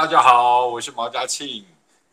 [0.00, 1.62] 大家好，我是毛家庆，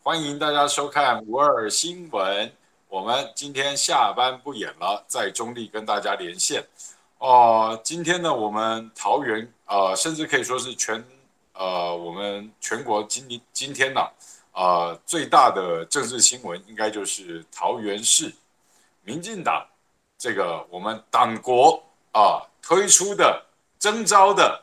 [0.02, 2.52] 欢迎大家收看五二新闻。
[2.86, 6.62] 我们今天下班不演了，在中立跟大家连线。
[7.16, 11.02] 哦、今天呢，我们桃园呃，甚至可以说是全
[11.54, 14.06] 呃，我们全国今今天呢，
[14.52, 18.30] 呃，最大的政治新闻应该就是桃园市
[19.02, 19.66] 民进党
[20.18, 23.46] 这个我们党国啊、推出的
[23.78, 24.62] 征召的。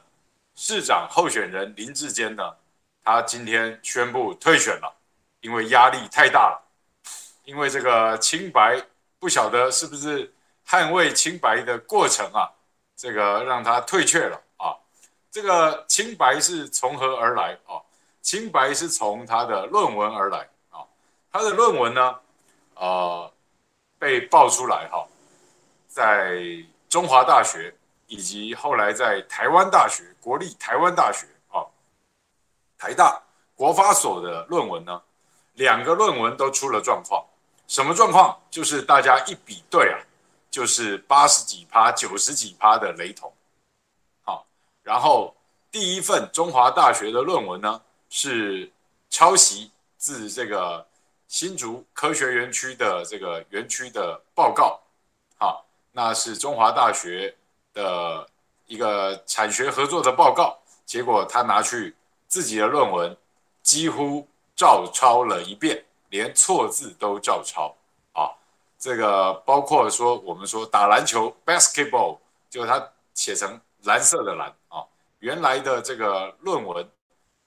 [0.57, 2.53] 市长候选人林志坚呢，
[3.05, 4.93] 他今天宣布退选了，
[5.39, 6.61] 因为压力太大了，
[7.43, 8.83] 因为这个清白
[9.19, 10.33] 不晓得是不是
[10.67, 12.51] 捍卫清白的过程啊，
[12.97, 14.75] 这个让他退却了啊。
[15.31, 17.79] 这个清白是从何而来啊？
[18.21, 20.39] 清白是从他的论文而来
[20.71, 20.81] 啊。
[21.31, 22.19] 他的论文呢，
[22.73, 23.31] 呃，
[23.99, 25.07] 被爆出来哈，
[25.87, 26.41] 在
[26.89, 27.73] 中华大学。
[28.07, 31.25] 以及后来在台湾大学、国立台湾大学、
[32.85, 33.19] 台大
[33.55, 35.01] 国发所的论文呢，
[35.53, 37.25] 两个论文都出了状况。
[37.67, 38.39] 什么状况？
[38.51, 39.97] 就是大家一比对啊，
[40.51, 43.33] 就是八十几趴、九十几趴的雷同。
[44.21, 44.45] 好，
[44.83, 45.35] 然后
[45.71, 48.71] 第一份中华大学的论文呢，是
[49.09, 50.85] 抄袭自这个
[51.27, 54.79] 新竹科学园区的这个园区的报告。
[55.39, 57.35] 好，那是中华大学。
[57.73, 58.25] 的
[58.67, 61.93] 一个产学合作的报告，结果他拿去
[62.35, 63.15] 自己的论文，
[63.63, 67.73] 几乎照抄了一遍，连错字都照抄
[68.11, 68.29] 啊！
[68.77, 72.17] 这个包括说我们说打篮球 basketball，
[72.49, 74.83] 就他写成蓝色的蓝啊，
[75.19, 76.85] 原来的这个论文，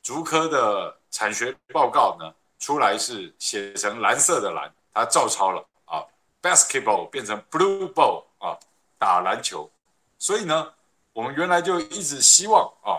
[0.03, 6.03] 竹科的产学报告呢，出来是写成蓝色的蓝，他照抄了啊
[6.41, 8.57] ，basketball 变成 blue ball 啊，
[8.99, 9.71] 打篮球。
[10.19, 10.73] 所以呢，
[11.13, 12.97] 我们原来就一直希望啊，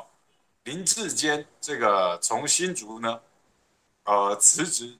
[0.69, 3.19] 林志坚这个从新竹呢，
[4.03, 4.99] 呃辞职。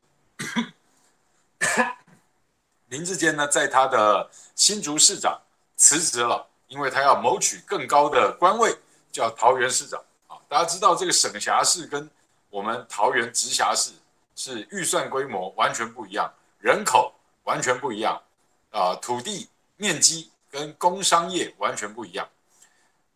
[2.87, 5.39] 林志坚呢，在他的新竹市长
[5.75, 8.75] 辞职了，因为他要谋取更高的官位，
[9.11, 10.41] 叫桃园市长啊。
[10.47, 12.09] 大家知道这个省辖市跟
[12.49, 13.91] 我们桃园直辖市
[14.35, 17.13] 是预算规模完全不一样，人口
[17.43, 18.19] 完全不一样，
[18.71, 19.47] 啊，土地
[19.77, 20.31] 面积。
[20.51, 22.27] 跟工商业完全不一样。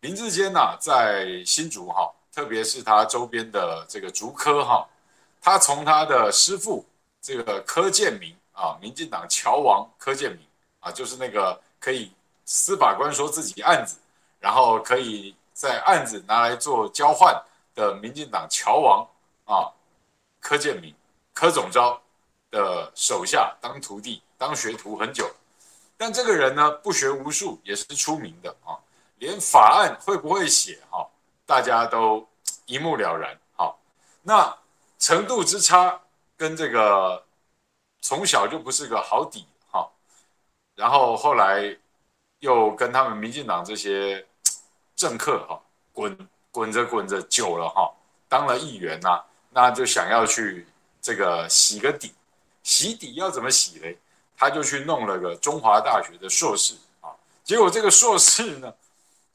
[0.02, 4.84] 林志坚呐，在新竹哈，特别是他周边的这个竹科哈，
[5.40, 6.84] 他从他的师父
[7.20, 10.40] 这个柯建铭啊，民进党乔王柯建铭
[10.80, 12.10] 啊，就是那个可以
[12.44, 13.96] 司法官说自己案子，
[14.40, 17.40] 然后可以在案子拿来做交换
[17.74, 19.06] 的民进党乔王
[19.44, 19.70] 啊，
[20.40, 20.92] 柯建铭
[21.32, 22.00] 柯总召
[22.50, 25.30] 的手下当徒弟当学徒很久。
[25.96, 28.74] 但这个人呢，不学无术，也是出名的啊。
[29.18, 31.08] 连法案会不会写哈，
[31.46, 32.26] 大家都
[32.66, 33.38] 一目了然。
[33.56, 33.78] 好，
[34.22, 34.56] 那
[34.98, 36.00] 程度之差，
[36.36, 37.24] 跟这个
[38.00, 39.88] 从小就不是个好底哈。
[40.74, 41.76] 然后后来
[42.40, 44.26] 又跟他们民进党这些
[44.96, 45.60] 政客哈
[45.92, 47.92] 滚滚着滚着久了哈，
[48.28, 50.66] 当了议员呐，那就想要去
[51.00, 52.14] 这个洗个底，
[52.62, 53.98] 洗底要怎么洗嘞？
[54.36, 58.74] 他就去弄了个中华大学的硕士啊，结果这个硕士呢，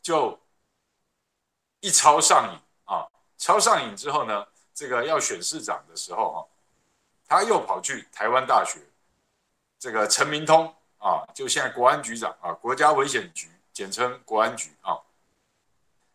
[0.02, 0.38] 就
[1.81, 3.07] 一抄上瘾啊，
[3.38, 6.40] 抄上瘾之后呢，这个要选市长的时候啊，
[7.28, 8.79] 他又跑去台湾大学，
[9.79, 14.99] 这个陈明通啊，就现在国安局长啊，国家危险局简称国安局啊，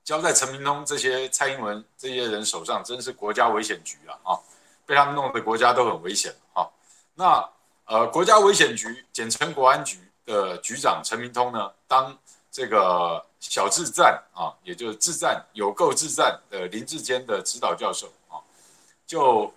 [0.03, 4.39] 交在陈明通这些蔡英文这些人手上，真是国家危险局了啊，
[4.85, 6.69] 被他们弄得国家都很危险啊，
[7.15, 7.51] 那。
[7.87, 12.19] 呃，国家危险局简称国安局的局长陈明通呢，当
[12.51, 18.41] 这个小智战啊，也就是智战有够智战的林志坚的指导教授啊，
[19.07, 19.53] 就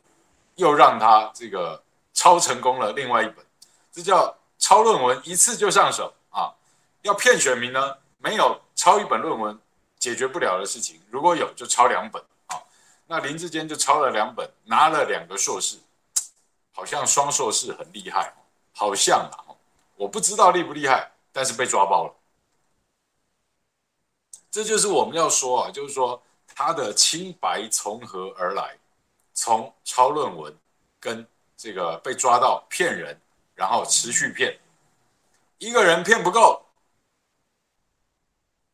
[0.55, 1.81] 又让他这个
[2.13, 3.45] 抄成功了另外一本，
[3.91, 6.53] 这叫抄论文一次就上手啊。
[7.01, 9.57] 要骗选民呢，没有抄一本论文
[9.97, 12.59] 解决不了的事情，如果有就抄两本啊。
[13.07, 15.77] 那林志坚就抄了两本，拿了两个硕士，
[16.73, 18.33] 好像双硕士很厉害，
[18.75, 19.55] 好像啊，
[19.95, 22.13] 我不知道厉不厉害，但是被抓包了。
[24.57, 26.19] 这就是我们要说啊，就是说
[26.55, 28.75] 他的清白从何而来？
[29.35, 30.51] 从抄论文
[30.99, 31.23] 跟
[31.55, 33.15] 这个被抓到骗人，
[33.53, 34.57] 然后持续骗，
[35.59, 36.59] 一个人骗不够，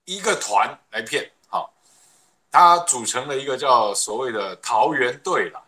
[0.05, 1.29] 一个团来骗。
[1.49, 1.69] 好
[2.49, 5.61] 他组成了一个叫所谓的桃园队了，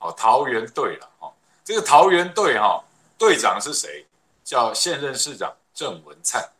[0.00, 1.32] 哦，桃园队了，哦，
[1.62, 2.82] 这个桃园队哈，
[3.16, 4.04] 队长是谁？
[4.42, 6.50] 叫现任市长郑文灿，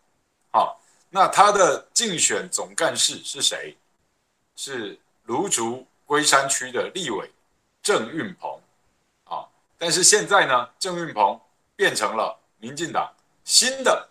[0.53, 0.80] 好，
[1.11, 3.77] 那他的竞选总干事是谁？
[4.57, 7.31] 是芦竹龟山区的立委
[7.83, 8.61] 郑运鹏，
[9.25, 9.49] 啊，
[9.79, 11.41] 但是现在呢，郑运鹏
[11.75, 13.11] 变成了民进党
[13.43, 14.09] 新的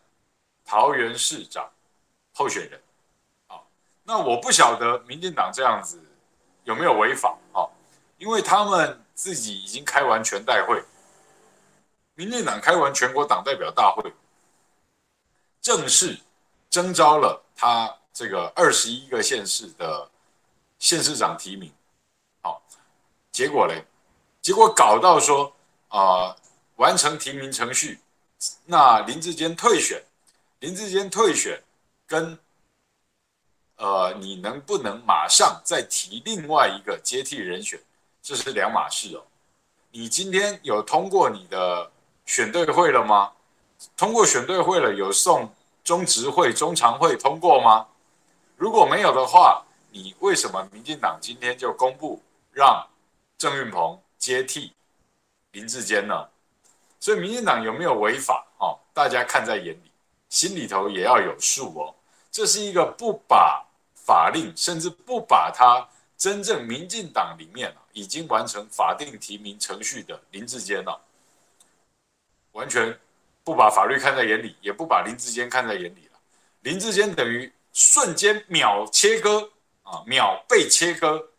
[0.66, 1.70] 桃园市长
[2.34, 2.82] 候选人
[3.48, 3.62] 啊。
[4.04, 6.04] 那我不晓得民进党这样子
[6.64, 7.64] 有没有违法啊？
[8.18, 10.84] 因为他们自己已经开完全代会，
[12.16, 14.12] 民进党开完全国党代表大会，
[15.62, 16.18] 正式
[16.70, 20.10] 征召了他这个二十一个县市的
[20.78, 21.72] 县市长提名，
[22.42, 22.62] 好，
[23.32, 23.86] 结果嘞，
[24.42, 25.54] 结果搞到说
[25.90, 26.36] 啊、
[26.76, 28.00] 完成提名程序，
[28.66, 30.04] 那林志坚退选，
[30.60, 31.62] 林志坚退选
[32.08, 32.38] 跟。
[33.82, 37.82] 呃，你能不能马上再提另外一个接替人选？
[38.22, 39.24] 这是两码事哦。
[39.92, 41.90] 你今天有通过你的
[42.26, 43.32] 选对会了吗？
[43.96, 45.50] 通过选对会了，有送
[45.90, 47.88] 中执会、中常会通过吗？
[48.58, 52.22] 如果没有的话，你为什么民进党今天就公布
[52.52, 52.88] 让
[53.40, 54.72] 郑运鹏接替
[55.54, 56.28] 林志坚呢？
[57.00, 58.46] 所以民进党有没有违法？
[58.60, 59.92] 哦，大家看在眼里，
[60.30, 61.96] 心里头也要有数哦。
[62.30, 63.66] 这是一个不把。
[63.96, 65.88] 法令甚至不把他
[66.18, 71.00] 真正民进党里面已经完成法定提名程序的林志坚了，
[72.54, 72.96] 完全
[73.50, 76.20] 不把法律看在眼里，也不把林志坚看在眼里了。
[76.60, 79.50] 林志坚等于瞬间秒切割
[79.82, 81.30] 啊，秒被切割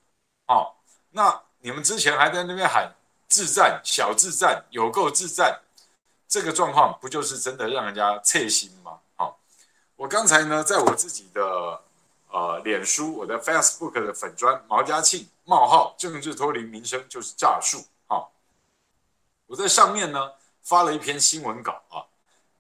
[0.47, 0.67] 啊！
[1.13, 2.93] 那你们之前还在那边喊
[3.29, 5.61] 自战小自战有够自战，
[6.27, 8.99] 这个状况不就是真的让人家切心吗？
[9.15, 9.39] 好，
[9.95, 11.81] 我刚才呢，在我自己的。
[12.33, 18.23] 呃，脸书我的 Facebook 的粉砖毛家庆冒号政治脱离民生就是诈术啊！
[19.49, 20.31] 我在上面呢
[20.71, 22.07] 发了一篇新闻稿啊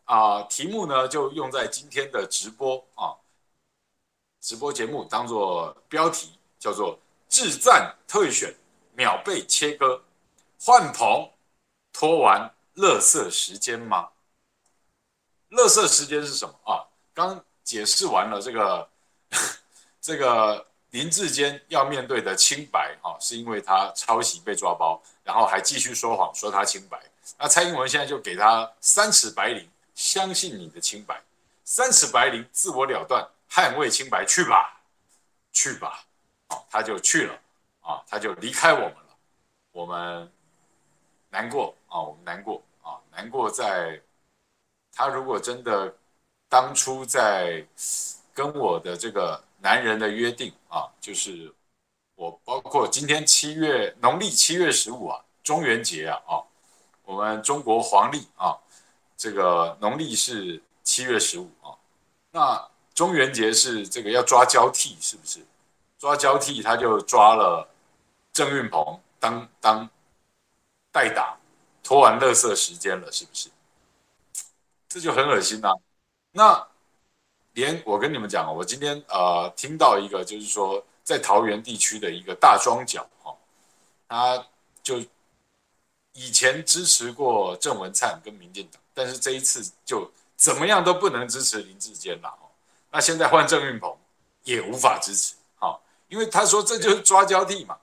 [0.07, 3.15] 啊，题目呢就用在今天的直播啊
[4.41, 6.99] 直播节目当做标题，叫做
[7.31, 8.53] “智战退选
[8.95, 10.03] 秒被切割，
[10.61, 11.31] 换棚
[11.93, 14.09] 拖完乐色时间吗？
[15.51, 16.83] 乐色时间是什么啊？
[17.15, 18.91] 刚解释完了这个。
[20.03, 27.01] 这个林志坚要面对的清白，哈，是因为他抄袭被抓包，然后还继续说谎，说他清白。
[27.39, 31.23] 那蔡英文现在就给他三尺白绫，相信你的清白，
[31.65, 34.81] 三尺白绫，自我了断，捍卫清白，去吧，
[35.53, 36.05] 去吧，
[36.49, 37.39] 啊他就去了，
[37.81, 39.17] 啊，他就离开我们了，
[39.71, 40.29] 我们
[41.29, 41.73] 难过。
[41.89, 42.61] 啊，我们难过。
[42.83, 44.01] 啊，难过在，
[44.93, 45.95] 他如果真的
[46.49, 47.65] 当初在
[48.35, 49.41] 跟我的这个。
[49.63, 51.53] 男人的约定啊，就是
[52.21, 56.45] 我包括今天七月农历七月十五啊，中元节啊啊，
[57.03, 58.55] 我们中国黄历啊，
[59.17, 61.73] 这个农历是七月十五啊，
[62.31, 65.41] 那中元节是这个要抓交替，是不是？
[65.99, 67.67] 抓交替他就抓了
[68.35, 69.89] 郑运鹏当当
[70.93, 71.39] 代打，
[71.83, 73.49] 拖完乐色时间了，是不是？
[74.91, 75.73] 这就很恶心呐、
[76.33, 76.67] 那。
[77.55, 83.35] 连我跟你们讲，我今天呃听到一个，就是说在桃园地区的一个大庄脚哈，
[84.09, 84.47] 他
[84.81, 85.03] 就
[86.13, 92.47] 以前支持过郑文灿跟民进党，但是这一次就怎么样都不能支持林志坚了哦。
[92.93, 93.93] 那现在换郑运鹏
[94.45, 95.77] 也无法支持，哈，
[96.07, 97.77] 因为他说这就是抓交替嘛，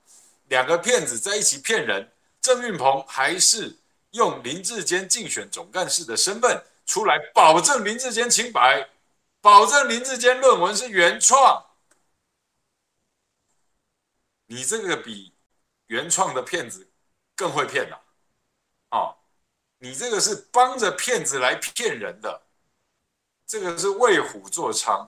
[0.48, 3.76] 两个骗子在一起骗人，郑运鹏还是
[4.12, 8.88] 用林志坚竞选总干事的身份出来保证林志坚清白。
[9.42, 11.62] 保证林志坚论文是原创，
[14.48, 15.34] 你这个比
[15.86, 16.90] 原创的骗子
[17.36, 17.98] 更会骗呐！
[18.90, 19.16] 哦，
[19.78, 22.42] 你这个是帮着骗子来骗人的，
[23.46, 25.08] 这个是为虎作伥，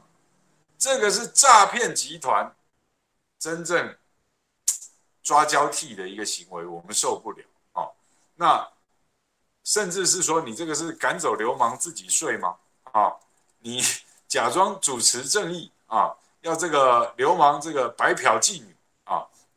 [0.77, 2.55] 这个是诈骗集团
[3.39, 3.97] 真正
[5.23, 7.43] 抓交替的一个行为，我们受不了
[7.73, 7.91] 哦。
[8.35, 8.71] 那
[9.63, 12.57] 甚至是说，你这个是赶走流氓自己睡吗？
[12.91, 13.15] 啊，
[13.59, 13.81] 你。
[14.29, 18.75] 假装主持正义啊，要这个流氓这个白嫖妓女，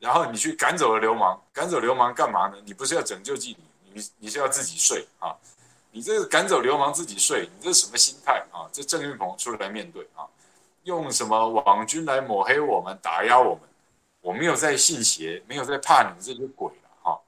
[0.02, 2.56] 然后你去赶走了流氓，赶走流氓干嘛呢？
[2.64, 3.58] 你不是要拯救妓女，
[3.92, 5.32] 你你是要自己睡啊？
[5.92, 8.66] 你这个赶走流氓自己睡，你这是什么心态啊？
[8.72, 10.26] 这郑云鹏出来面对啊，
[10.82, 13.60] 用什么网军来抹黑我们，打压我们？
[14.20, 17.20] 我没有在信邪，没有在怕你们这些鬼了哈。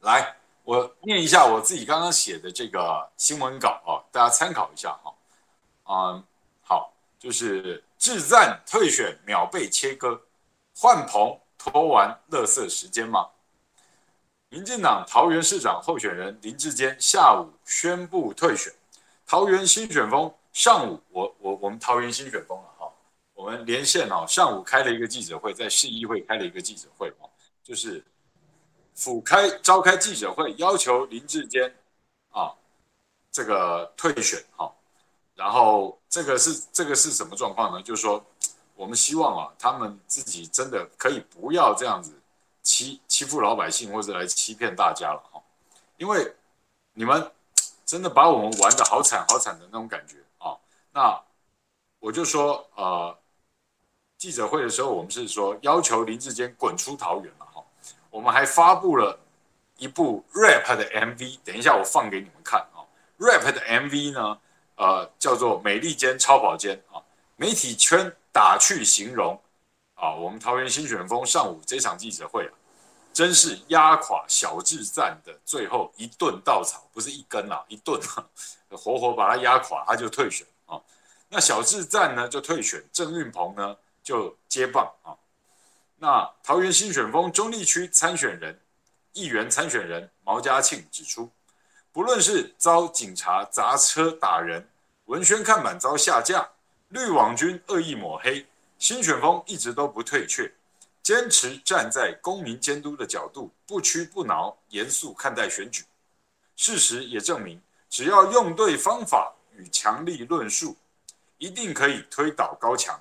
[0.00, 5.14] 来，我念一下我自己刚刚写的这个新闻稿啊，大家参考一下哈。
[5.88, 6.24] 嗯，
[6.62, 10.18] 好，就是智赞退选秒被切割，
[10.74, 13.28] 换棚拖完垃圾时间吗？
[14.48, 18.72] 民进党桃园市长候选人林志坚下午宣布退选，
[19.26, 22.92] 桃园新选风上午我我我们桃园新选风了哈。
[23.34, 27.28] 我们连线哦，上午开了一个记者会，在市议会开了一个记者会哦，
[27.62, 28.02] 就是
[28.94, 31.74] 府开召开记者会，要求林志坚
[32.30, 32.54] 啊
[33.30, 34.72] 这个退选哈，
[35.34, 37.82] 然后这个是这个是什么状况呢？
[37.82, 38.24] 就是说
[38.76, 42.12] 我们希望啊，他们自己真的可以不要这样子
[42.62, 45.42] 欺欺负老百姓，或者来欺骗大家了哈，
[45.96, 46.32] 因为
[46.92, 47.32] 你们
[47.84, 50.56] 真的把我们玩得好惨好惨的那种感觉啊，
[50.92, 51.20] 那
[51.98, 53.18] 我就说呃。
[54.18, 57.62] 记者会的时候，我们是说要求林志坚滚出桃园了哈。
[58.08, 59.16] 我们还发布了
[59.76, 62.80] 一部 rap 的 MV，等一下我放给你们看啊。
[63.18, 64.38] rap 的 MV 呢，
[64.76, 67.02] 呃，叫做《美利坚超跑坚》啊。
[67.36, 69.40] 媒体圈打趣形容
[69.94, 72.52] 啊，我们桃园新选风上午这场记者会啊，
[73.10, 78.28] 真是压垮小智赞的最后一顿稻草，不是一根啊，一顿啊，
[78.76, 80.78] 活活把他压垮，他就退选啊。
[81.30, 83.74] 那小智赞呢就退选，郑运鹏呢？
[84.02, 85.16] 就接棒啊！
[85.96, 88.60] 那桃园新选风中坜区参选人、
[89.14, 91.30] 议员参选人毛家庆指出，
[91.90, 94.68] 不论是遭警察砸车打人、
[95.06, 96.46] 文宣看板遭下架、
[96.88, 98.46] 绿网军恶意抹黑，
[98.78, 100.52] 新选风一直都不退却，
[101.02, 105.84] 坚持站在公民监督的角度，不屈不挠，严肃看待选举。
[106.54, 110.76] 事实也证明，只要用对方法与强力论述，
[111.38, 112.98] 一定可以推倒高墙。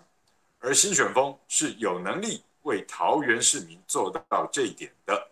[0.60, 5.30] 而新选风是有能力为桃园市民做到这一点的。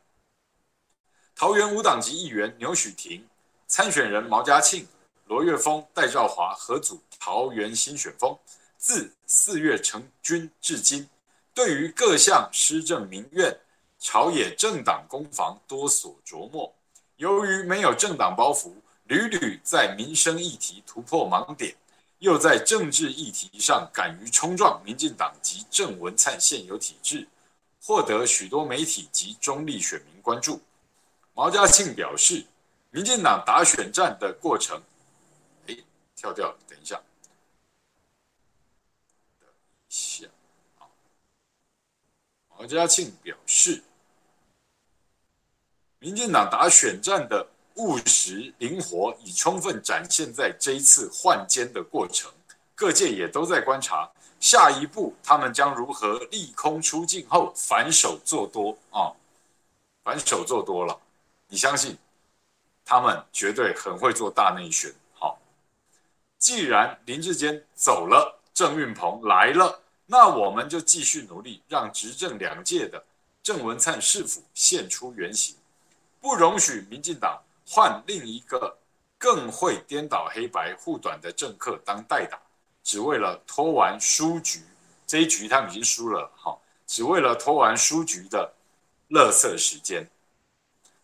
[1.36, 3.28] 桃园无党籍议员牛许庭、
[3.68, 4.88] 参选人毛家庆、
[5.34, 8.38] 罗岳峰、戴兆华合组桃园新选风，
[8.78, 11.10] 自四月成军至今，
[11.56, 13.52] 对于各项施政民怨、
[13.98, 16.72] 朝野政党攻防多所琢磨。
[17.16, 18.74] 由于没有政党包袱，
[19.06, 21.76] 屡屡在民生议题突破盲点。
[22.20, 27.28] 又在政治议题上敢于冲撞民进党及郑文灿现有体制，
[27.82, 30.62] 获得许多媒体及中立选民关注。
[31.34, 32.46] 毛嘉庆表示，
[32.92, 34.80] 民进党打选战的过程，
[36.24, 36.96] 跳掉，等一下，
[39.42, 39.50] 等
[39.90, 40.26] 一下，
[42.48, 43.84] 毛嘉庆表示，
[46.00, 47.46] 民进党打选战的。
[47.78, 52.32] 务实灵活，已充分展现在这一次换监的过程。
[52.76, 54.08] 各界也都在观察，
[54.40, 59.10] 下一步他们将如何利空出尽后反手做多啊？
[60.04, 60.96] 反手做多了，
[61.48, 61.98] 你相信
[62.86, 64.94] 他们绝对很会做大内宣。
[66.44, 73.02] 既然林志坚走了，郑运鹏来了，那我们就继续努力，让执政两届的
[73.42, 75.56] 郑文灿市府现出原形，
[76.20, 77.42] 不容许民进党。
[77.66, 78.78] 换另一个
[79.18, 82.38] 更会颠倒黑白、护短的政客当代打，
[82.84, 84.62] 只为了拖完输局。
[85.08, 88.54] 这一局他们已经输了，哈，只为了拖完输局的
[89.12, 90.06] 垃圾时间。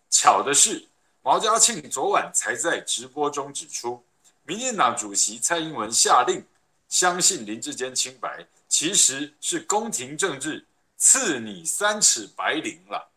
[0.09, 0.85] 巧的是，
[1.21, 4.03] 毛嘉庆昨晚才在直播中指出，
[4.49, 6.43] 民进党主席蔡英文下令
[6.87, 10.65] 相信林志坚清白，其实是宫廷政治，
[10.97, 13.07] 赐你三尺白绫了。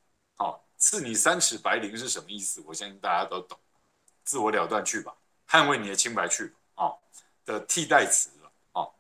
[0.77, 2.61] 赐你三尺白绫是什么意思？
[2.67, 3.57] 我相信大家都懂，
[4.25, 5.15] 自我了断去吧，
[5.49, 6.99] 捍卫你的清白去吧、哦、
[7.47, 8.91] 的替代词了、哦！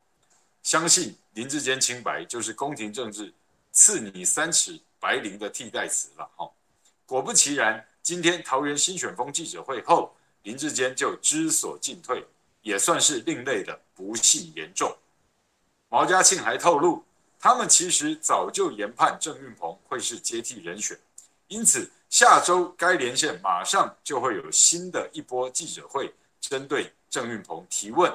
[0.62, 3.34] 相信林志坚清白就是宫廷政治
[3.72, 6.48] 赐你三尺白绫的替代词了哈、
[7.04, 12.26] 果不其然，今天桃园新选风记者会后，林志坚就知所进退，
[12.62, 14.94] 也算是另类的不幸严重。
[15.88, 17.04] 毛家庆还透露，
[17.38, 20.98] 他们其实早就研判郑运鹏会是接替人选。
[21.48, 28.10] 因此，下周该连线马上就会有新的一波记者会，针对郑运鹏提问，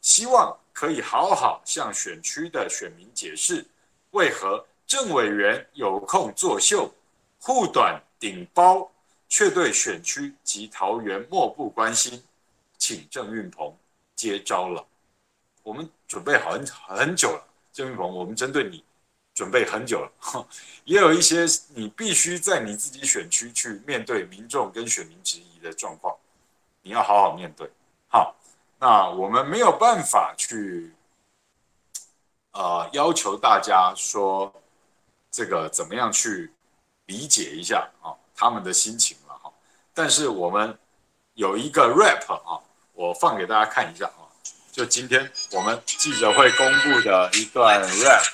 [0.00, 3.64] 希望可以好好向选区的选民解释，
[4.10, 6.92] 为何郑委员有空作秀、
[7.40, 8.90] 护短顶包，
[9.36, 12.22] 却对选区及桃园漠不关心，
[12.78, 13.76] 请郑运鹏
[14.14, 14.86] 接招了。
[15.64, 18.84] 我们准备好很很久了，郑运鹏，我们针对你
[19.34, 20.46] 准备很久了，
[20.86, 26.16] 也有一些你必须在你自己选区去面对民众跟选民质疑的状况，
[26.80, 27.68] 你要好好面对。
[28.06, 28.36] 好，
[28.78, 30.92] 那我们没有办法去，
[32.52, 34.54] 呃，要求大家说
[35.28, 36.52] 这个怎么样去
[37.06, 39.16] 理解一下啊他们的心情。
[39.94, 40.76] 但是我们
[41.34, 42.60] 有一个 rap 啊，
[42.92, 44.26] 我放给大家看一下啊，
[44.72, 48.24] 就今天我们记者会公布的一段 rap。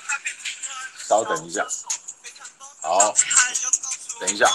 [0.97, 1.67] 稍等一下，
[2.81, 3.13] 好，
[4.21, 4.49] 等一下，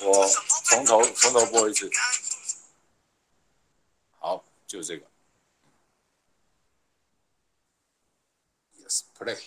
[0.00, 0.28] 我
[0.64, 1.90] 从头从头播一次，
[4.20, 5.06] 好，就这个
[8.78, 9.38] ，Yes play，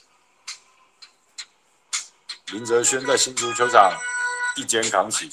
[2.48, 3.98] 林哲轩在新足球场
[4.58, 5.32] 一肩扛起。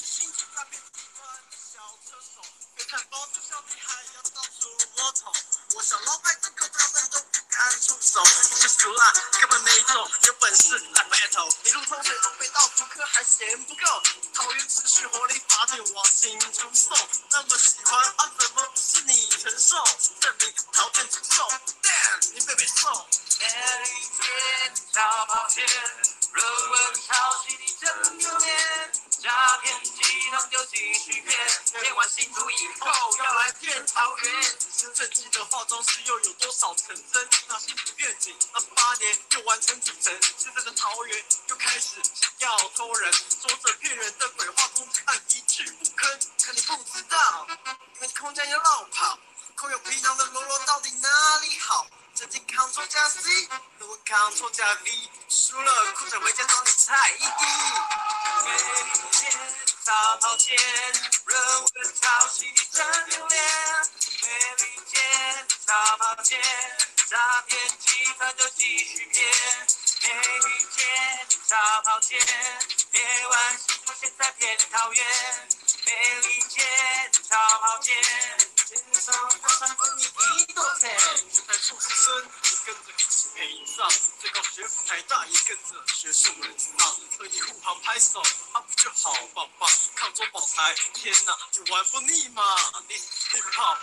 [91.70, 92.42] 玩不腻吗？
[92.88, 93.79] 你 hip hop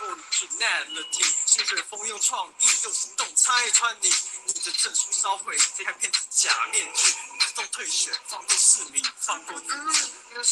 [0.00, 4.08] originality，新锐风用创意，用行动拆穿你。
[4.46, 9.68] 你的证书烧毁，这看骗子假面具，自动退选，放过市民，放过你。
[9.68, 10.42] 嗯，怎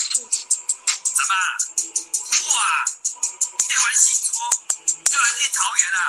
[1.27, 1.35] 么？
[2.55, 2.85] 哇，
[3.69, 4.39] 练完新竹
[5.05, 6.01] 就来练桃园啊？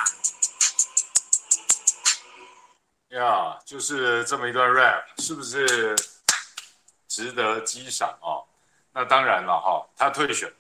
[3.10, 5.96] 呀，就是这么一段 rap，是不是
[7.08, 8.46] 值得激赏啊？
[8.92, 10.54] 那当然了哈，他退选，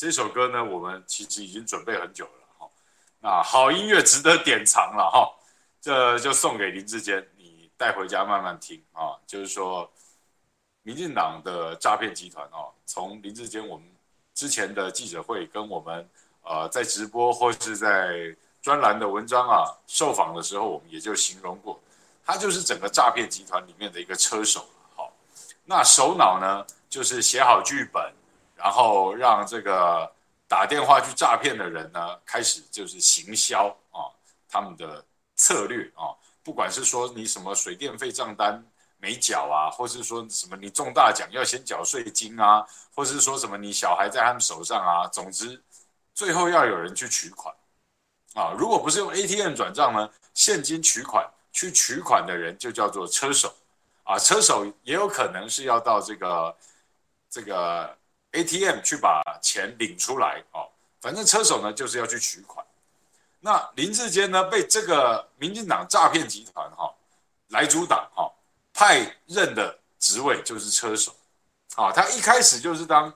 [0.00, 2.66] 这首歌呢，我们其实已经准备很久了哈。
[3.18, 5.30] 那好音乐值得典藏了哈，
[5.78, 9.12] 这就送给林志坚，你带回家慢慢听啊。
[9.26, 9.92] 就是说，
[10.80, 13.86] 民进党的诈骗集团啊，从林志坚我们
[14.32, 16.08] 之前的记者会跟我们
[16.44, 21.78] 呃在直播或是在专栏的文章啊受访的时候，我们也就形容过，
[22.24, 24.66] 他就是整个诈骗集团里面的一个车手。
[24.96, 25.12] 好，
[25.66, 26.66] 那首脑呢？
[26.88, 28.02] 就是写好剧本，
[28.62, 30.12] 然后让这个
[30.46, 34.12] 打电话去诈骗的人呢，开始就是行销啊，
[34.50, 35.02] 他们的
[35.34, 38.62] 策略啊，不管是说你什么水电费账单
[38.98, 45.62] 没缴啊，或是说什么你中大奖要先缴税金啊，或是说什么你小孩在他们手上啊，总之
[46.12, 47.54] 最后要有人去取款
[48.34, 53.54] 啊，如果不是用 ATM 转账呢，现金取款，去取款的人就叫做车手
[54.04, 56.54] 啊，车手也有可能是要到这个。
[57.32, 57.96] 这个
[58.32, 60.68] ATM 去把钱领出来哦，
[61.00, 62.64] 反正车手呢就是要去取款。
[63.40, 66.94] 那林志坚呢被这个民进党诈骗集团哈
[67.48, 68.30] 来主党哈
[68.72, 71.14] 派任的职位就是车手，
[71.74, 73.12] 啊，他一开始就是当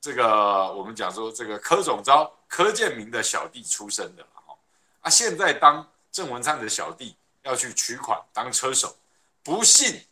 [0.00, 4.54] 这个我们讲说这个柯总召柯建铭的小弟出身的哈，
[5.02, 8.96] 啊，现在当郑文灿的小弟要去取款当车手，
[9.42, 10.04] 不幸，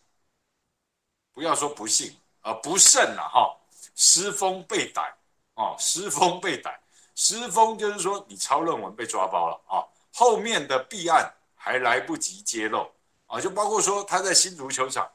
[1.33, 2.17] 不要说不幸。
[2.49, 3.57] 而不慎了哈，
[3.95, 5.15] 失风被逮
[5.55, 6.79] 哦，失风被逮，
[7.15, 9.85] 失风就是说你抄论文被抓包了啊，
[10.15, 12.91] 后面的弊案还来不及揭露
[13.27, 15.11] 啊，就包括说他在新足球场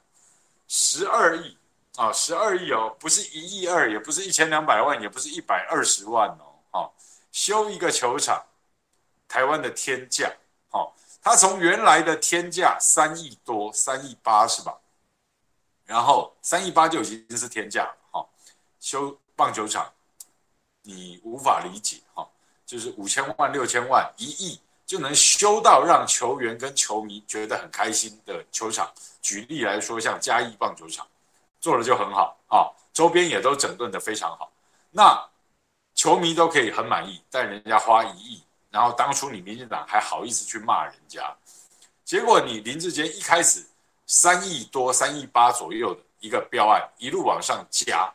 [0.67, 1.57] 十二亿
[1.95, 6.89] 啊，十二亿哦，不是一亿二，也不是一千两百万，也不是一百二十万哦，啊，
[7.31, 8.43] 修一个球场，
[9.27, 10.31] 台湾的天价，
[10.71, 14.75] 哦，他从原来的天价三亿多，三亿八是吧？
[15.85, 17.93] 然后三亿八就已经是天价，
[18.81, 19.89] 修棒球场，
[20.81, 22.27] 你无法理解哈，
[22.65, 28.91] 就是五千万六千万一亿就能修到让球员跟球迷觉得很开心的球场。
[29.21, 31.07] 举例来说，像嘉义棒球场
[31.61, 34.51] 做的就很好啊，周边也都整顿得非常好，
[34.89, 35.29] 那
[35.93, 41.33] 球迷都可以很满意，但人家花一亿，然后当初你民进党还好意思去骂人家，
[42.03, 43.63] 结果你林志坚一开始
[44.07, 48.11] 三亿多、三亿八左右的一个标案，一路往上加，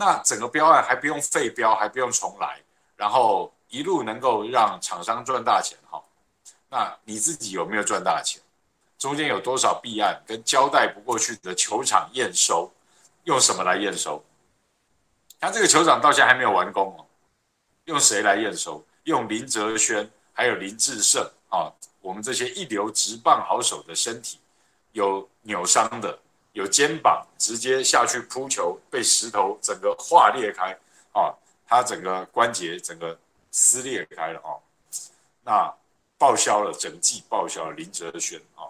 [0.00, 2.58] 那整个标案还不用废标，还不用重来，
[2.96, 6.02] 然后一路能够让厂商赚大钱哈，
[6.70, 8.40] 那你自己有没有赚大钱？
[8.96, 12.72] 中间有多少弊案跟交代不过去的球场验收，
[13.24, 14.24] 用什么来验收？
[15.38, 17.04] 他这个球场到现在还没有完工哦，
[17.84, 18.82] 用谁来验收？
[19.04, 24.38] 用林哲轩还有林志胜啊，我们这些一流职棒好手的身体，
[24.92, 26.18] 有扭伤的，
[26.52, 30.76] 有肩膀直接下去扑球被石头整个划裂开
[31.12, 31.34] 啊，
[31.66, 33.18] 他整个关节整个
[33.50, 34.58] 撕裂开了啊，
[35.44, 35.74] 那
[36.18, 38.66] 报销了整季报销了林哲瑄啊。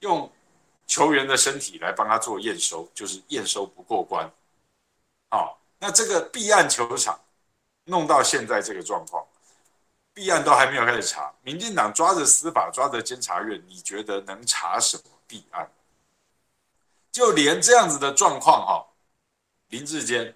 [0.00, 0.30] 用
[0.86, 4.30] 球员的身体来帮他做验收，就是验收不过关。
[5.30, 7.20] 好，那这个弊案球场
[7.84, 9.26] 弄到现在这个状况，
[10.14, 15.70] 弊案都还没有开始查，民进党抓着司法，抓着监察院，你觉得能查什么弊案？
[17.12, 18.86] 就连这样子的状况，哈，
[19.68, 20.34] 林志坚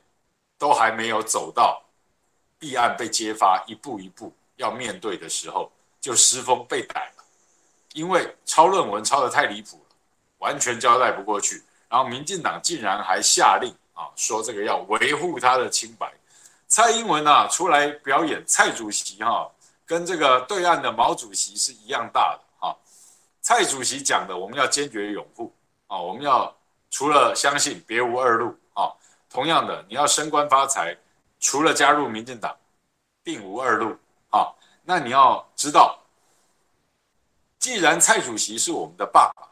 [0.58, 1.82] 都还没有走到
[2.58, 7.24] 弊案被揭发，一步一步要面对的时候，就失风被逮了。
[7.92, 9.96] 因为抄论文抄得太离谱了，
[10.38, 11.62] 完全交代不过去。
[11.88, 16.12] 然后民进党竟然还下令啊，说这个要维护他的清白。
[16.66, 19.48] 蔡英文啊出来表演，蔡主席哈
[19.86, 22.76] 跟这个对岸的毛主席是一样大的哈。
[23.40, 25.52] 蔡主席讲的，我们要坚决拥护
[25.86, 26.52] 啊，我们要
[26.94, 28.86] 除了相信别无二路啊。
[29.28, 30.96] 同样的，你要升官发财，
[31.40, 32.56] 除了加入民进党，
[33.24, 33.98] 并无二路
[34.30, 34.54] 啊。
[34.84, 35.98] 那你要知道。
[37.58, 39.48] 既然蔡主席是我们的爸爸，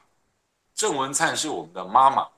[0.73, 2.29] 郑文灿是我们的妈妈，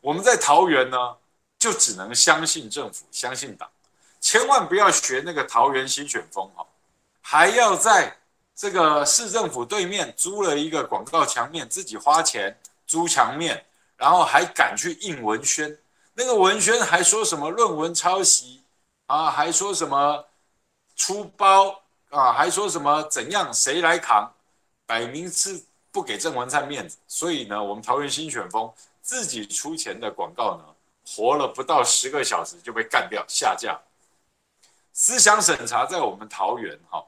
[0.00, 1.16] 我们在桃园呢，
[1.56, 3.70] 就只能相信政府，相信党，
[4.20, 6.66] 千万不要学那个桃园新选风哈，
[7.20, 8.16] 还要在
[8.56, 13.64] 这个市政府对面租了一个广告墙面，自己花钱租墙面，
[14.00, 15.78] 然后还敢去印文宣，
[16.14, 18.64] 那个文宣还说什么论文抄袭
[19.04, 20.24] 啊，还说什么
[20.96, 24.32] 出包啊，还说什么怎样谁来扛？
[24.86, 30.64] 摆明是不给郑文灿面子，所以呢，我们桃园新选风自己出钱的广告呢，
[31.06, 33.78] 活了不到十个小时就被干掉下架。
[34.94, 37.04] 思想审查在我们桃园哈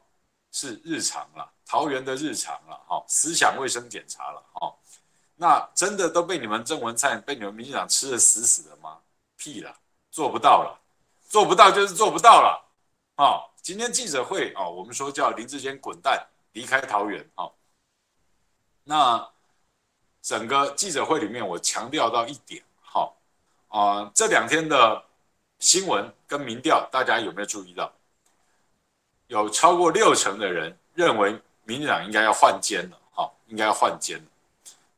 [0.53, 4.75] 是日常了，桃园的日常了哈，思想卫生检查了哈，
[5.43, 8.99] 那真的都被你们郑文灿被你们民进党吃的死死的吗？
[9.37, 9.77] 屁了，
[10.09, 10.81] 做不到了，
[11.29, 12.65] 做不到就是做不到了
[13.17, 13.43] 啊！
[13.61, 17.51] 今天记者会啊，我们说叫林志坚滚蛋，离开桃园啊。
[18.85, 19.29] 那
[20.23, 23.17] 整个记者会里面，我强调到一点，好
[23.67, 25.05] 啊，这两天的
[25.59, 27.93] 新闻跟民调，大家有没有注意到？
[29.27, 34.25] 有超过六成的人认为民进党应该要换监了，好，应该要换监了。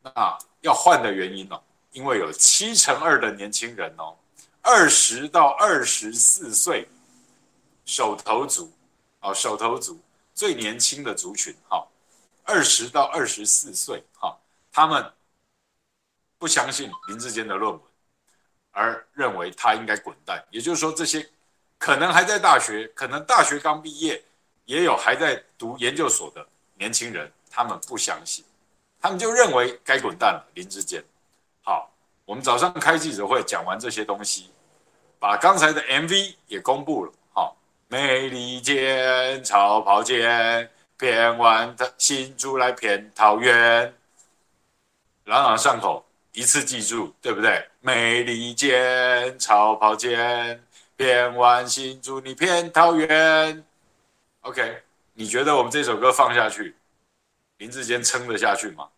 [0.05, 1.61] 那要换的原因呢？
[1.93, 4.15] 因为有七成二的年轻人哦，
[4.61, 6.87] 二十到二十四岁，
[7.85, 8.71] 手头族
[9.21, 9.99] 啊，手头族
[10.35, 11.87] 最年轻的族群，哈。
[12.47, 14.37] 二十到二十四岁，哈，
[14.71, 15.11] 他们
[16.37, 17.81] 不相信林志坚的论文，
[18.71, 20.45] 而认为他应该滚蛋。
[20.51, 21.27] 也就是说，这些
[21.79, 24.23] 可能还在大学，可能大学刚毕业，
[24.67, 28.45] 也有还在读研究所的年轻人，他们不相信，
[29.05, 30.43] 他们就认为该滚蛋了。
[30.55, 31.05] 林志坚，
[31.63, 31.91] 好，
[32.25, 34.51] 我们早上开记者会讲完这些东西，
[35.19, 37.55] 把刚才的 MV 也公布了，好，
[37.89, 40.71] 美利坚超跑坚。
[40.97, 43.95] 骗完他新竹来骗桃园，
[45.25, 47.69] 朗朗上口，一次记住，对不对？
[47.83, 50.65] 美利坚超跑坚，
[50.97, 53.63] 骗完新竹你骗桃园。
[54.41, 56.75] OK，你觉得我们这首歌放下去，
[57.59, 58.89] 林志坚撑得下去吗？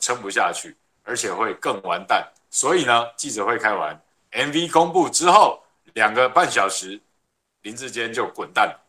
[0.00, 2.26] 撑不下去，而且会更完蛋。
[2.50, 3.98] 所以呢，记者会开完
[4.32, 5.62] ，MV 公布之后，
[5.94, 7.00] 两个半小时，
[7.62, 8.80] 林志坚就滚蛋了，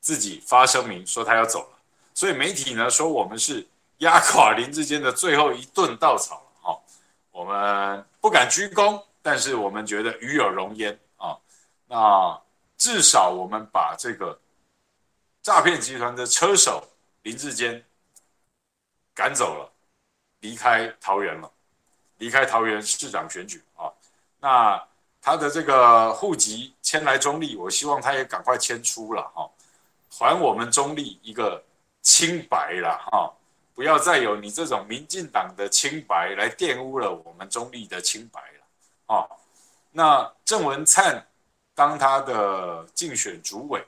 [0.00, 1.78] 自己发声明说他要走了。
[2.12, 3.66] 所以媒体呢说我们是
[3.98, 6.80] 压垮林志坚的最后一顿稻草了哈，
[7.30, 11.36] 我们不敢居功，但是我们觉得与有荣焉啊。
[11.86, 12.40] 那
[12.76, 14.38] 至少我们把这个
[15.42, 16.82] 诈骗集团的车手
[17.22, 17.84] 林志坚
[19.14, 19.72] 赶走了，
[20.44, 21.50] 离开桃园了，
[22.18, 23.90] 离开桃园市长选举啊。
[24.38, 24.80] 那
[25.20, 29.50] 他的这个户籍迁来中立，我希望他也赶快迁出了哈，
[30.10, 31.62] 还我们中立一个。
[32.06, 33.32] 清白了哈，
[33.74, 39.26] 不要再有你这种民进党的清白来玷污了我们中立的清白了啊。
[39.90, 41.26] 那郑文灿
[41.74, 43.82] 当他的竞选主委，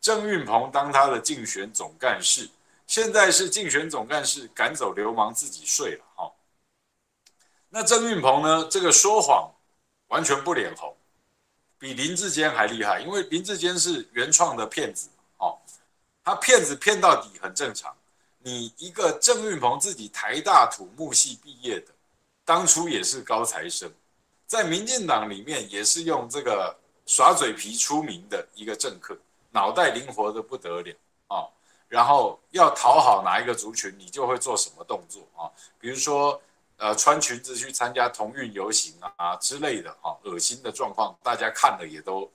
[0.00, 2.48] 郑运鹏当他的竞选总干事，
[2.96, 6.32] 现在是竞选总干事赶走流氓自己睡了哈。
[7.68, 8.66] 那郑运鹏呢？
[8.70, 9.52] 这个说谎
[10.06, 10.96] 完全不脸红，
[11.78, 15.58] 比林志坚还厉害，因为林志坚是原创的骗子哦，
[16.24, 17.94] 他骗子骗到底很正常。
[18.38, 21.92] 你一个郑运鹏自己台大土木系毕业的，
[22.46, 23.92] 当初也是高材生。
[24.46, 29.14] 在民进党里面也是用这个耍嘴皮出名的一个政客，
[29.50, 30.94] 脑袋灵活的不得了
[31.26, 31.44] 啊！
[31.88, 35.50] 然后要讨好哪一个族群，你就会做什么动作啊？
[35.78, 36.40] 比如说，
[36.76, 42.30] 呃，穿裙子去参加同运游行啊之类的啊，恶心的状况，大家看了也都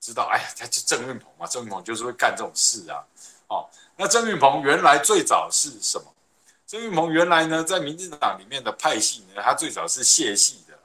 [0.00, 0.24] 知道。
[0.32, 3.04] 哎呀，他就郑运鹏嘛，郑运鹏就是会干这种事啊！
[3.48, 6.12] 哦，那郑运鹏原来最早是什么？
[6.66, 10.76] 郑运鹏原来呢，在民进党里面的派系呢，他最早是谢系的。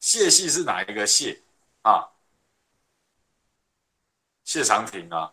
[0.00, 1.42] 谢系是哪一个谢
[1.82, 2.08] 啊？
[4.44, 5.30] 谢长廷啊，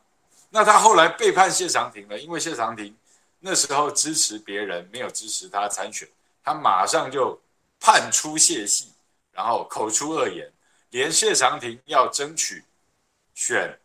[0.56, 2.96] 那他后来背叛谢长廷了，因为谢长廷
[3.42, 6.08] 那时候支持别人，没有支持他参选，
[6.42, 7.38] 他马上就
[7.78, 8.94] 叛出谢系，
[9.34, 10.50] 然后口出恶言，
[10.92, 12.64] 连谢长廷要争取
[13.34, 13.78] 选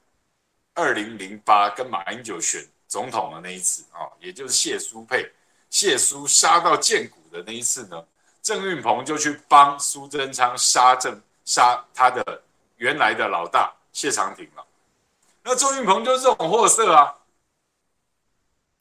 [0.72, 5.28] 二零零八跟马英九选总统的那一次啊，也就是谢苏佩，
[5.70, 8.00] 谢苏杀到见骨的那一次呢。
[8.42, 12.40] 郑运鹏就去帮苏贞昌杀郑杀他的
[12.76, 14.64] 原来的老大谢长廷了。
[15.50, 17.18] 那郑运鹏就是这种货色啊，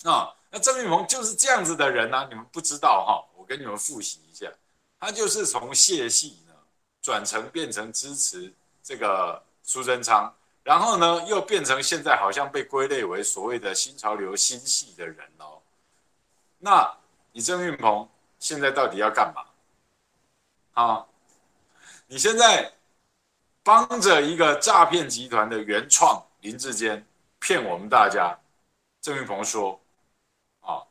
[0.03, 3.25] 啊，那郑运鹏就是这样子的人啊，你们不知道哈？
[3.35, 4.45] 我跟你们复习一下，
[4.99, 6.53] 他就是从谢系呢
[7.01, 8.53] 转成变成支持
[8.83, 15.59] 这个苏贞昌，然后呢又变成现在好像被归类为所谓的新潮流新系的人哦。
[16.59, 16.87] 那
[17.31, 19.43] 你郑运鹏现在到底要干嘛？
[20.73, 21.05] 啊！
[22.05, 22.71] 你现在
[23.63, 27.05] 帮着一个诈骗集团的原创林志坚
[27.39, 28.37] 骗我们大家。
[29.01, 29.79] 郑云鹏说
[30.61, 30.83] ：“啊，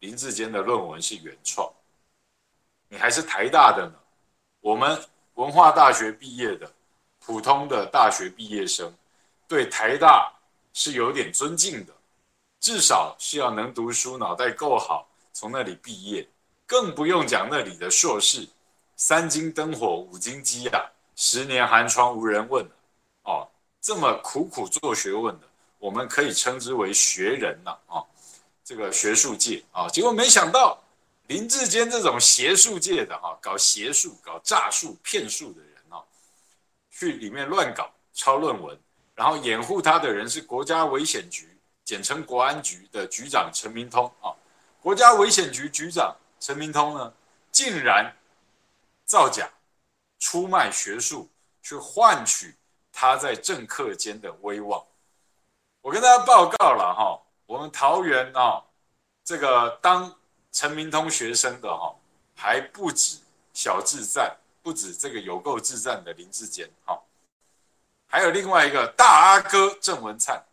[0.00, 1.72] 林志坚的论文是原创，
[2.88, 3.94] 你还是台大的呢。
[4.60, 5.00] 我们
[5.34, 6.70] 文化大学毕业的
[7.18, 8.92] 普通的大学毕业生，
[9.46, 10.32] 对台大
[10.72, 11.92] 是有点尊敬的，
[12.58, 16.28] 至少是要能读书，脑袋够好，从那里毕业，
[16.66, 18.48] 更不用讲那里的硕士。”
[18.96, 20.84] 三更灯火五更鸡啊，
[21.16, 22.62] 十年寒窗无人问，
[23.80, 25.46] 这么苦苦做学问的，
[25.78, 28.04] 我们可以称之为学人呐啊、
[28.62, 30.78] 这个学术界啊、结果没想到
[31.28, 36.02] 林志坚这种学术界的哈、搞邪术、搞诈术、骗术的人啊、
[36.90, 38.78] 去里面乱搞抄论文，
[39.14, 41.48] 然后掩护他的人是国家危险局，
[41.84, 44.34] 简称国安局的局长陈明通啊、
[44.80, 47.12] 国家危险局局长陈明通呢，
[47.50, 48.14] 竟然。
[49.06, 49.50] 造假、
[50.20, 51.28] 出卖学术，
[51.64, 52.54] 去换取
[53.00, 54.84] 他在政客间的威望。
[55.80, 58.62] 我跟大家报告了哈，我们桃园啊，
[59.24, 60.14] 这个当
[60.52, 61.96] 陈明通学生的哈，
[62.36, 63.16] 还不止
[63.54, 67.02] 小智赞，不止这个有够智赞的林志坚哈，
[68.06, 70.44] 还有另外一个大阿哥郑文灿。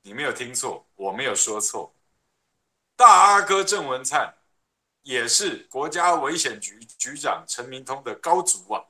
[0.00, 1.92] 你没有听错，我没有说错，
[2.96, 4.32] 大阿哥郑文灿。
[5.02, 8.82] 也是国家危险局局长陈明通的高足啊，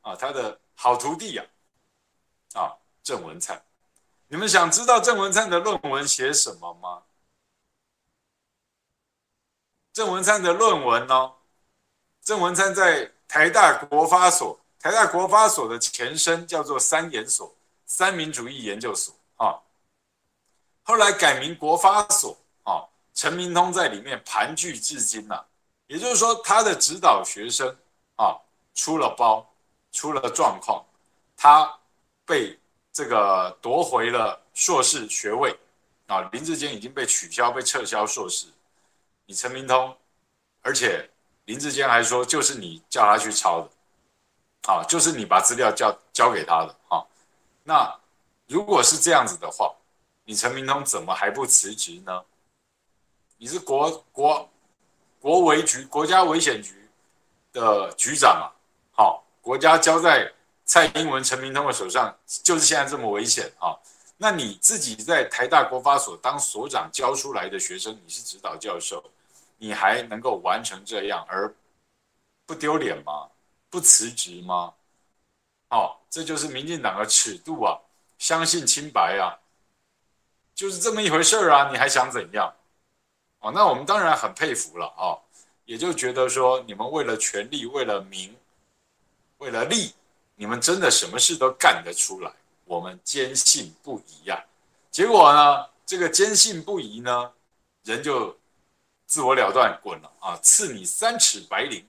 [0.00, 1.44] 啊，他的好徒弟呀，
[2.54, 3.64] 啊，郑文灿，
[4.26, 7.04] 你们想知道郑文灿的论文写什么吗？
[9.92, 11.36] 郑文灿的论文呢，哦？
[12.20, 17.54] 郑文灿在台大国发所，台大国发所的前身叫做三研所，
[17.86, 19.62] 三民主义研究所啊，
[20.82, 22.82] 后来改名国发所啊，
[23.14, 25.44] 陈明通在里面盘踞至今呐，
[25.86, 27.78] 也就是说，他的指导学生
[28.16, 28.36] 啊
[28.74, 29.51] 出了包，
[29.92, 30.84] 出了状况，
[31.36, 31.78] 他
[32.26, 32.58] 被
[32.92, 35.56] 这个夺回了硕士学位
[36.08, 36.28] 啊。
[36.32, 38.48] 林志坚已经被取消、被撤销硕士。
[39.26, 39.96] 你陈明通，
[40.62, 41.08] 而且
[41.44, 47.04] 林志坚还说，就是你叫他去抄的，啊，就是你把资料交交给他的啊。
[47.62, 47.96] 那
[48.48, 49.72] 如果是这样子的话，
[50.24, 52.24] 你陈明通怎么还不辞职呢？
[53.38, 54.48] 你是国国。
[55.20, 56.90] 国维局、国家危险局
[57.52, 58.50] 的局长啊，
[58.90, 60.32] 好，国家交在
[60.64, 63.76] 蔡英文、陈明通的手上，就是现在这么危险啊。
[64.16, 69.02] 那你自己在台大国发所当所长教出来的学生，你是指导教授，
[69.58, 71.52] 你还能够完成这样而
[72.46, 73.28] 不丢脸吗？
[73.68, 74.72] 不辞职吗？
[75.70, 77.76] 哦，这就是民进党的尺度啊！
[78.18, 79.34] 相信清白啊！
[80.54, 82.54] 就是这么一回事儿啊，你还想怎样？
[83.40, 85.18] 哦，那我们当然很佩服了啊，
[85.64, 88.36] 也就觉得说你们为了权力，为了名，
[89.42, 89.92] 为了利，
[90.36, 92.32] 你们真的什么事都干得出来，
[92.64, 94.40] 我们坚信不疑呀。
[94.88, 97.32] 结果呢，这个坚信不疑呢，
[97.82, 98.38] 人就
[99.04, 101.82] 自我了断滚了啊，赐你三尺白绫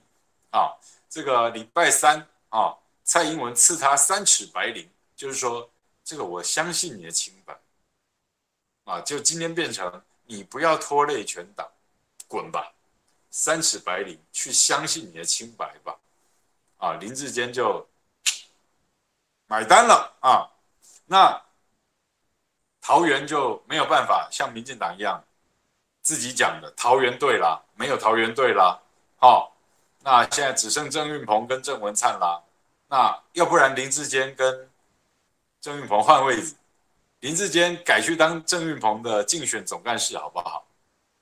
[0.50, 0.74] 啊，
[1.08, 5.70] 这个礼拜三啊，蔡英文赐他三尺白绫，就是说
[6.04, 7.56] 这个我相信你的清白
[8.82, 11.70] 啊，就今天变成你不要拖累全党，
[12.26, 12.72] 滚吧，
[13.30, 15.96] 三尺白绫去相信你的清白吧，
[16.78, 17.86] 啊，林志坚就
[19.46, 20.48] 买单了啊，
[21.06, 21.42] 那
[22.80, 25.22] 桃园就没有办法像民进党一样。
[26.02, 28.78] 自己讲的桃园队啦，没有桃园队啦，
[29.16, 29.48] 好、哦，
[30.00, 32.42] 那现在只剩郑运鹏跟郑文灿啦，
[32.88, 34.70] 那要不然林志坚跟
[35.62, 36.56] 郑运鹏换位置，
[37.20, 40.66] 林志坚改去当郑运鹏的竞选总干事好不好？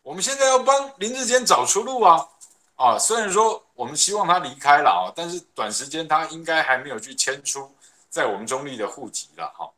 [0.03, 2.29] 我们现在要帮林志坚找出路啊！
[2.77, 7.75] 啊，虽然说我们希望他离开了啊，但是短时间他应该还没有去迁出
[8.09, 9.71] 在我们中立的户籍了哈、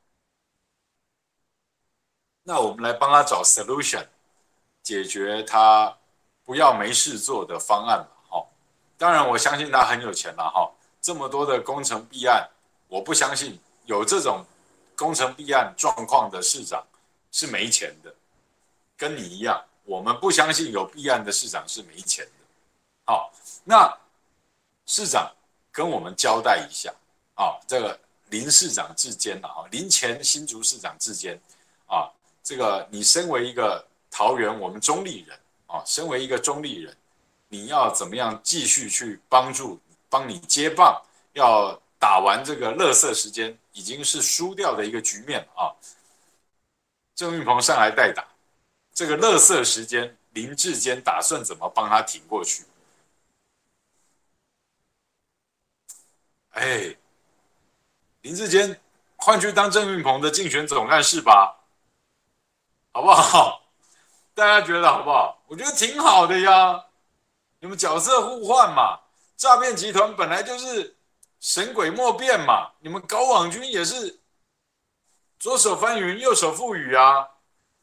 [2.43, 4.07] 那我们来帮他找 solution。
[4.83, 5.97] 解决他
[6.45, 8.47] 不要没事做的方案嘛，哈，
[8.99, 12.47] 当然我相信他很有钱了，哈，这么多的工程弊案，
[12.87, 14.45] 我不相信有这种
[14.95, 16.87] 工程弊案状况的市长
[17.33, 18.15] 是没钱的，
[18.95, 22.33] 跟你一样，我们不相信有弊案的市长是没钱的，
[23.05, 23.33] 好，
[23.65, 23.97] 那
[24.87, 25.31] 市长
[25.71, 26.93] 跟我们交代一下，
[27.35, 27.99] 啊，这个
[28.31, 31.41] 林市长之间了，哈，林前新竹市长之间，
[31.87, 32.11] 啊，
[32.43, 33.85] 这个你身为一个。
[34.17, 35.37] 桃园，我们中立人
[35.67, 36.97] 啊，身为一个中立人，
[37.49, 39.77] 你要怎么样继续去帮助，
[40.09, 45.75] 帮你接棒，要打完这个垃圾时间，已经是输掉的一个局面啊。
[47.17, 48.25] 郑运鹏上来代打，
[48.95, 52.63] 这个垃圾时间，林志坚打算怎么帮他挺过去？
[56.55, 56.97] 哎，
[58.23, 58.81] 林志坚
[59.17, 61.57] 换去当郑运鹏的竞选总干事吧，
[62.93, 63.61] 好不好？
[64.35, 65.43] 大家觉得好不好？
[65.47, 66.85] 我觉得挺好的呀。
[67.61, 69.01] 你们角色互换嘛，
[69.37, 70.97] 诈骗集团本来就是
[71.41, 72.71] 神鬼莫辨嘛。
[72.81, 74.21] 你们搞网军也是
[75.39, 77.29] 左手翻云，右手覆雨啊。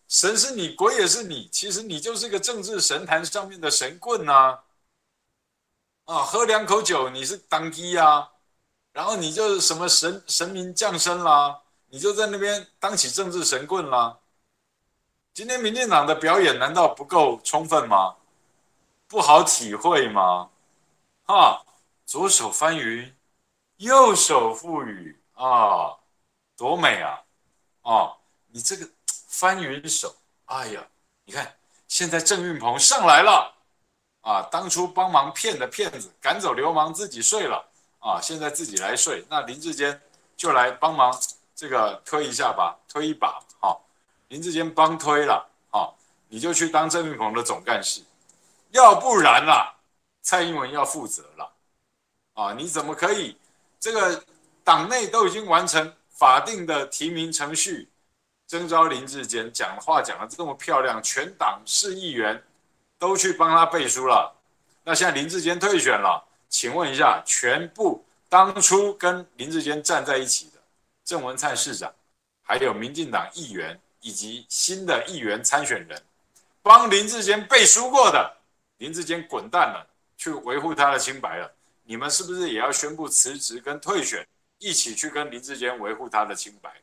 [0.07, 1.47] 神是你，鬼也是你。
[1.51, 4.59] 其实你就是个政治神坛上面的神棍呐。
[6.05, 8.29] 啊，喝两口酒你是当机啊，
[8.93, 14.17] 然后你就是什么神神明降生啦，你就在那边当起政治神棍啦。
[15.33, 18.15] 今天民进党的表演难道不够充分吗？
[19.07, 20.49] 不好体会吗？
[21.25, 21.63] 哈，
[22.05, 23.15] 左手翻云，
[23.77, 25.97] 右手覆雨啊，
[26.57, 27.23] 多美啊！
[27.83, 28.87] 啊，你这个
[29.29, 30.13] 翻云手，
[30.45, 30.85] 哎呀，
[31.23, 31.55] 你看
[31.87, 33.53] 现在郑运鹏上来了
[34.21, 37.70] 啊，当初帮忙骗的骗子，赶走流氓自己睡了
[38.01, 40.01] 啊，现在自己来睡，那林志坚
[40.35, 41.17] 就来帮忙
[41.55, 43.79] 这个推一下吧，推一把，哈。
[44.27, 45.87] 林志坚帮推了啊，
[46.27, 48.01] 你就去当郑运鹏的总干事，
[48.71, 49.75] 要不然啦，
[50.21, 51.51] 蔡英文要负责了
[52.33, 52.53] 啊！
[52.53, 53.37] 你怎么可以？
[53.79, 54.23] 这个
[54.63, 57.89] 党内都已经完成法定的提名程序，
[58.47, 62.41] 征召林志坚讲话讲的这么漂亮，全党市议员
[62.97, 64.33] 都去帮他背书了。
[64.83, 70.61] 那现在林志坚退选了，请问一下，全部当初跟林志坚站在一起的
[71.03, 71.91] 郑文灿市长，
[72.43, 73.81] 还有民进党议员。
[74.03, 76.03] 以及新的议员参选人，
[76.63, 78.35] 帮林志坚背书过的，
[78.77, 79.87] 林志坚滚蛋了，
[80.17, 81.53] 去维护他的清白了。
[81.83, 86.81] 你们是不是也要宣布辞职跟退选，一起去跟林志坚维护他的清白？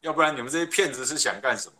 [0.00, 1.74] 要不然你们这些骗子是想干什么？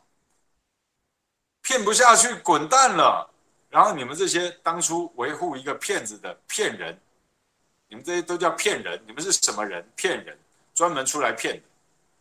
[1.62, 3.30] 骗不下去，滚蛋了。
[3.78, 6.98] 然后你们这些当初维护一个骗子的骗人，
[7.86, 9.00] 你们这些都叫骗人。
[9.06, 9.88] 你们是什么人？
[9.94, 10.36] 骗人，
[10.74, 11.62] 专门出来骗的，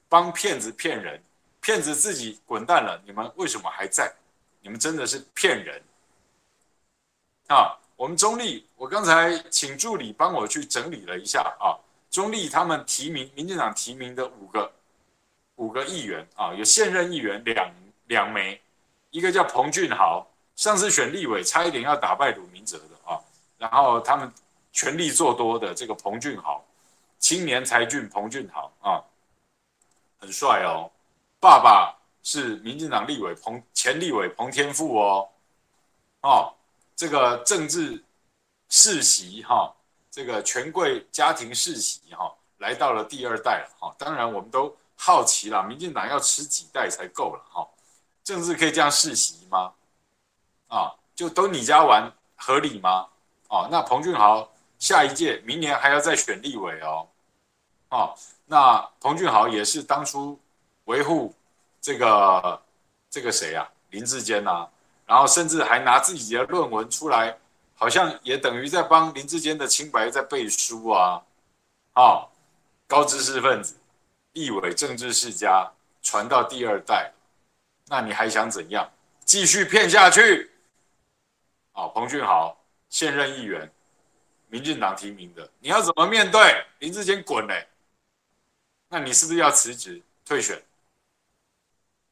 [0.07, 1.19] 帮骗子骗人。
[1.59, 4.13] 骗子自己滚蛋了，你们为什么还在？
[4.61, 5.81] 你们真的是骗人
[7.47, 7.75] 啊！
[7.95, 11.73] 我们中立，我刚才请助理帮我去整理了一下啊。
[12.11, 14.71] 中立他们提名，民进党提名的五个
[15.55, 17.73] 五个议员啊，有现任议员两
[18.05, 18.61] 两枚，
[19.09, 20.23] 一个叫彭俊豪，
[20.57, 23.17] 上次选立委差一点要打败鲁明哲的啊。
[23.57, 24.29] 然后他们
[24.73, 26.61] 全力做多的这个彭俊豪，
[27.19, 29.01] 青年才俊彭俊豪啊，
[30.19, 30.91] 很帅哦。
[31.39, 35.29] 爸爸是民进党立委彭前立委彭天富哦，
[36.21, 36.53] 哦，
[36.95, 38.03] 这个政治
[38.69, 39.73] 世袭哈，
[40.11, 43.95] 这个权贵家庭世袭哈，来到了第二代了哈。
[43.97, 47.67] 当然，我们都好奇了，民进党要吃几代才够了哈。
[48.23, 49.71] 政治可以这样世袭吗？
[50.67, 53.07] 啊，就都你家玩合理吗？
[53.47, 57.07] 啊，那彭俊豪下一届明年还要再选立委哦，
[57.89, 58.13] 啊，
[58.45, 60.39] 那彭俊豪也是当初
[60.85, 61.33] 维护
[61.81, 62.61] 这个
[63.09, 64.69] 这个谁啊，林志坚呐、啊，
[65.05, 67.37] 然后甚至还拿自己的论文出来，
[67.75, 71.23] 好像也等于在帮林志坚的清白在背书啊，
[71.93, 72.27] 啊，
[72.85, 73.75] 高知识分子，
[74.33, 75.71] 立委政治世家
[76.03, 77.13] 传到第二代，
[77.87, 78.91] 那你还想怎样？
[79.23, 80.51] 继续骗下去？
[81.77, 82.57] 啊，彭俊豪
[82.89, 83.71] 现任议员，
[84.47, 86.65] 民进党提名的，你要怎么面对？
[86.79, 87.67] 林志坚滚嘞！
[88.89, 90.59] 那你是不是要辞职退选？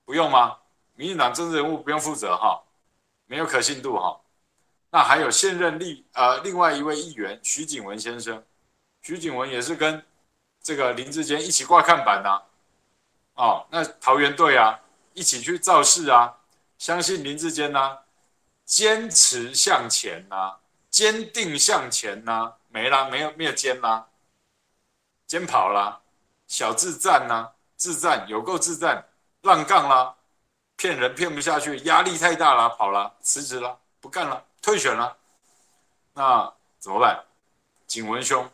[0.05, 0.59] 不用吗？
[0.93, 2.61] 民进党政治人物不用负责哈，
[3.25, 4.21] 没有可信度哈。
[4.91, 8.45] 那还有现任立呃另外一位议员徐景文先生，
[9.01, 10.05] 徐景文也是跟
[10.61, 12.39] 这个林志坚一起挂看板呐、
[13.33, 13.43] 啊。
[13.43, 14.79] 哦，那桃园队啊，
[15.13, 16.37] 一起去造势啊，
[16.77, 17.97] 相信林志坚呐。
[18.65, 20.59] 坚持向前呐、啊，
[20.89, 24.07] 坚定向前呐、啊，没啦，没有没有坚啦，
[25.27, 26.01] 坚跑啦，
[26.47, 29.07] 小自赞呐、啊，自赞有够自赞，
[29.43, 30.15] 浪杠啦，
[30.75, 35.15] 骗人骗不下去，压力太大了，跑了，辞职了，不干了，退选了，
[36.13, 37.23] 那怎么办？
[37.85, 38.49] 景文兄，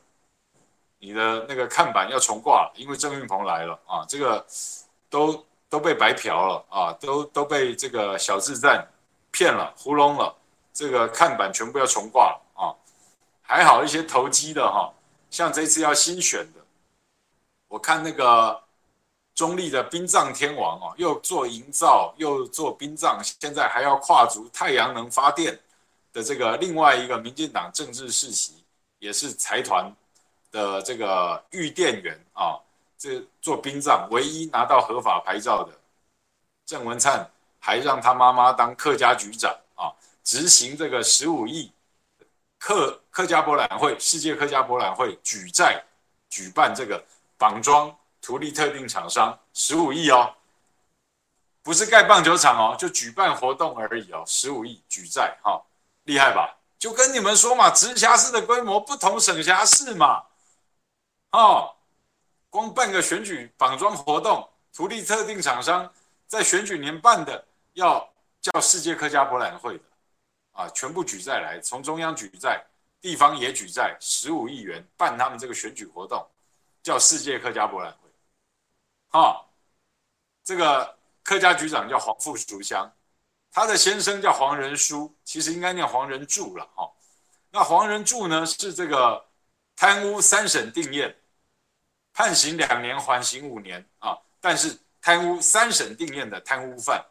[0.99, 4.45] 你的那个看板要重挂了，因为郑运鹏来了啊，这个
[5.09, 8.85] 都都被白嫖了啊，都都被这个小自赞。
[9.41, 10.35] 骗了，糊弄了，
[10.71, 12.69] 这个看板全部要重挂了啊！
[13.41, 14.93] 还好一些投机的哈，
[15.31, 16.61] 像这次要新选的，
[17.67, 18.61] 我看那个
[19.33, 25.59] 中立的殡葬天王哦，又做营造，又做殡葬，现在还要跨足太阳能发电
[26.13, 28.63] 的这个另外一个民进党政治世袭，
[28.99, 29.91] 也是财团
[30.51, 32.59] 的这个玉电员啊，
[32.95, 35.73] 这做殡葬唯一拿到合法牌照的
[36.63, 37.27] 郑文灿。
[37.63, 39.93] 还让他妈妈当客家局长啊，
[40.23, 41.71] 执行这个十五亿
[42.57, 45.81] 客客家博览会、世界客家博览会举债
[46.27, 47.01] 举办这个
[47.37, 50.33] 绑装图利特定厂商十五亿哦，
[51.61, 55.61] 不是盖棒球场哦，就举办活动而已哦，十五亿举债哈，
[56.05, 56.57] 厉害吧？
[56.79, 60.23] 就跟你们说嘛，直辖市的规模不同省辖市嘛，
[61.31, 61.75] 哦，
[62.49, 65.87] 光办个选举绑装活动，图利特定厂商
[66.25, 67.45] 在选举年办的。
[67.73, 68.07] 要
[68.41, 69.83] 叫世界客家博览会的
[70.51, 72.61] 啊，全部举债来，从中央举债，
[72.99, 76.27] 地方也举债，十五亿元办他们这个选举活动，
[76.83, 78.09] 叫世界客家博览会。
[79.09, 79.45] 哈，
[80.43, 82.91] 这个客家局长叫黄富淑香，
[83.51, 86.91] 他的先生叫黄仁书，其实应该念黄仁柱了哈。
[87.49, 89.25] 那黄仁柱呢，是这个
[89.75, 91.13] 贪污三审定谳，
[92.13, 97.05] 判刑两年，缓刑五年啊，但是贪污三审定谳的贪污犯。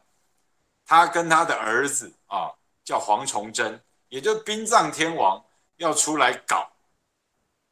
[0.90, 2.50] 他跟他的儿子啊，
[2.82, 5.40] 叫黄崇祯，也就是殡葬天王，
[5.76, 6.68] 要出来搞，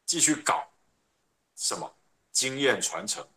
[0.05, 0.65] 继续搞
[1.53, 1.93] 什么
[2.31, 3.27] 经验传承？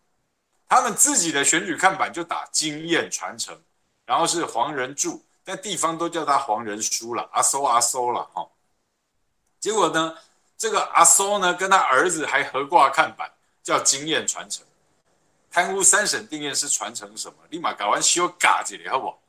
[0.68, 3.60] 他们自己的选举看板就打经验传承，
[4.06, 8.48] 然后是黄仁柱，但地方都叫他黄仁书了，阿苏阿苏了哈。
[9.58, 10.16] 结果呢，
[10.56, 13.28] 这个阿苏呢，跟他儿子还合挂看板，
[13.64, 14.64] 叫经验传承。
[15.50, 17.34] 贪污三审定谳是传承什么？
[17.50, 19.21] 立马搞完修嘎子了，好不？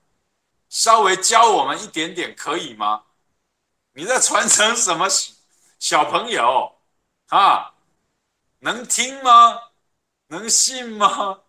[0.73, 3.03] 稍微教我们一点点可以吗？
[3.91, 5.07] 你在传承什么
[5.77, 6.75] 小朋友
[7.27, 7.75] 啊？
[8.57, 9.69] 能听吗？
[10.25, 11.41] 能信吗？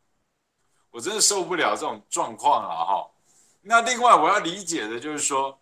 [0.91, 3.11] 我真的受不了这种状况了哈。
[3.62, 5.59] 那另外我要理解的就是说，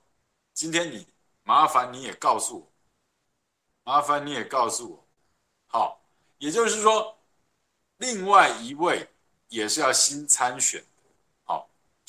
[0.53, 1.07] 今天你
[1.45, 2.73] 麻烦你也告诉我，
[3.85, 5.07] 麻烦你也告诉我，
[5.69, 6.01] 好，
[6.39, 7.17] 也就是说，
[7.99, 9.09] 另外一位
[9.47, 10.85] 也是要新参选。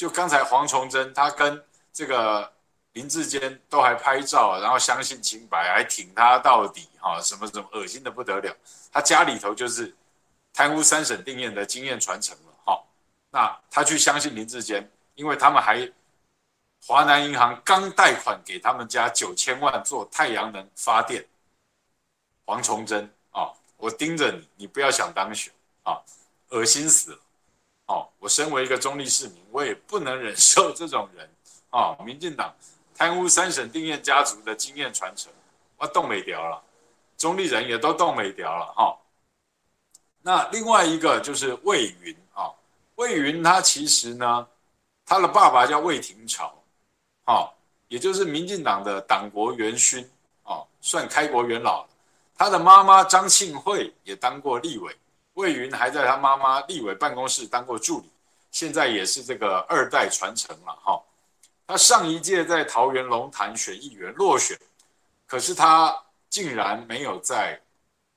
[0.04, 2.51] 就刚才黄崇祯，他跟这个
[2.91, 8.54] 林志坚都还拍照，然后相信清白，还挺他到底，哈，什么什么恶心的不得了。
[8.91, 9.95] 他家里头就是
[10.51, 12.84] 贪污三审定谳的经验传承了，哈。
[13.32, 15.89] 那他去相信林志坚，因为他们还
[16.86, 21.26] 华南银行刚贷款给他们家九千万做太阳能发电。
[22.45, 25.97] 黄崇祯啊，我盯着你，你不要想当选啊，
[26.49, 27.20] 恶心死了。
[27.88, 31.29] 哦，我身为一个中立市民，我也不能忍受这种人
[31.69, 31.97] 啊！
[32.05, 32.53] 民进党
[32.95, 35.31] 贪污三省定谳家族的经验传承，
[35.77, 36.63] 我冻未条了，
[37.17, 38.97] 中立人也都冻未条了哈。
[40.21, 42.49] 那另外一个就是魏云啊，
[42.95, 44.47] 魏云他其实呢，
[45.05, 46.53] 他的爸爸叫魏廷朝，
[47.25, 47.51] 哦，
[47.89, 50.09] 也就是民进党的党国元勋
[50.43, 51.86] 啊，算开国元老。
[52.36, 54.95] 他的妈妈张庆惠也当过立委。
[55.34, 58.09] 魏云还在他妈妈立委办公室当过助理，
[58.51, 61.01] 现在也是这个二代传承了哈。
[61.65, 64.57] 他上一届在桃园龙潭选议员落选，
[65.25, 65.97] 可是他
[66.29, 67.59] 竟然没有在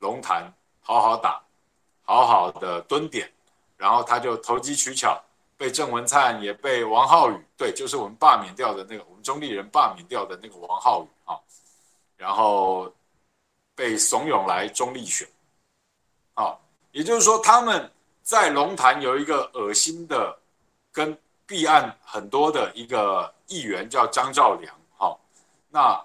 [0.01, 1.41] 龙潭好好打，
[2.03, 3.33] 好好的蹲点，
[3.77, 5.19] 然后他就投机取巧，
[5.57, 11.39] 被郑文灿也被王浩宇，对，就是我们罢免掉的那个，我们中立人罢免掉的那个王浩宇啊，
[12.17, 12.93] 然后
[13.75, 15.27] 被怂恿来中立选，
[16.35, 16.59] 啊，
[16.97, 17.93] 也就是说他们
[18.23, 20.35] 在龙潭有一个恶心的
[20.91, 25.15] 跟弊案很多的一个议员叫张兆良，哈，
[25.69, 26.03] 那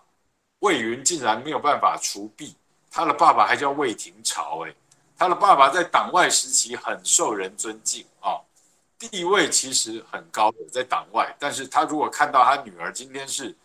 [0.60, 2.58] 魏云竟然没有办法除弊，
[2.92, 4.76] 他的爸爸还叫魏廷朝，哎，
[5.18, 8.36] 他的爸爸在党外时期很受人尊敬啊。
[9.00, 13.56] 地位其实很高的，在党外，但是他如果看到他女儿今天是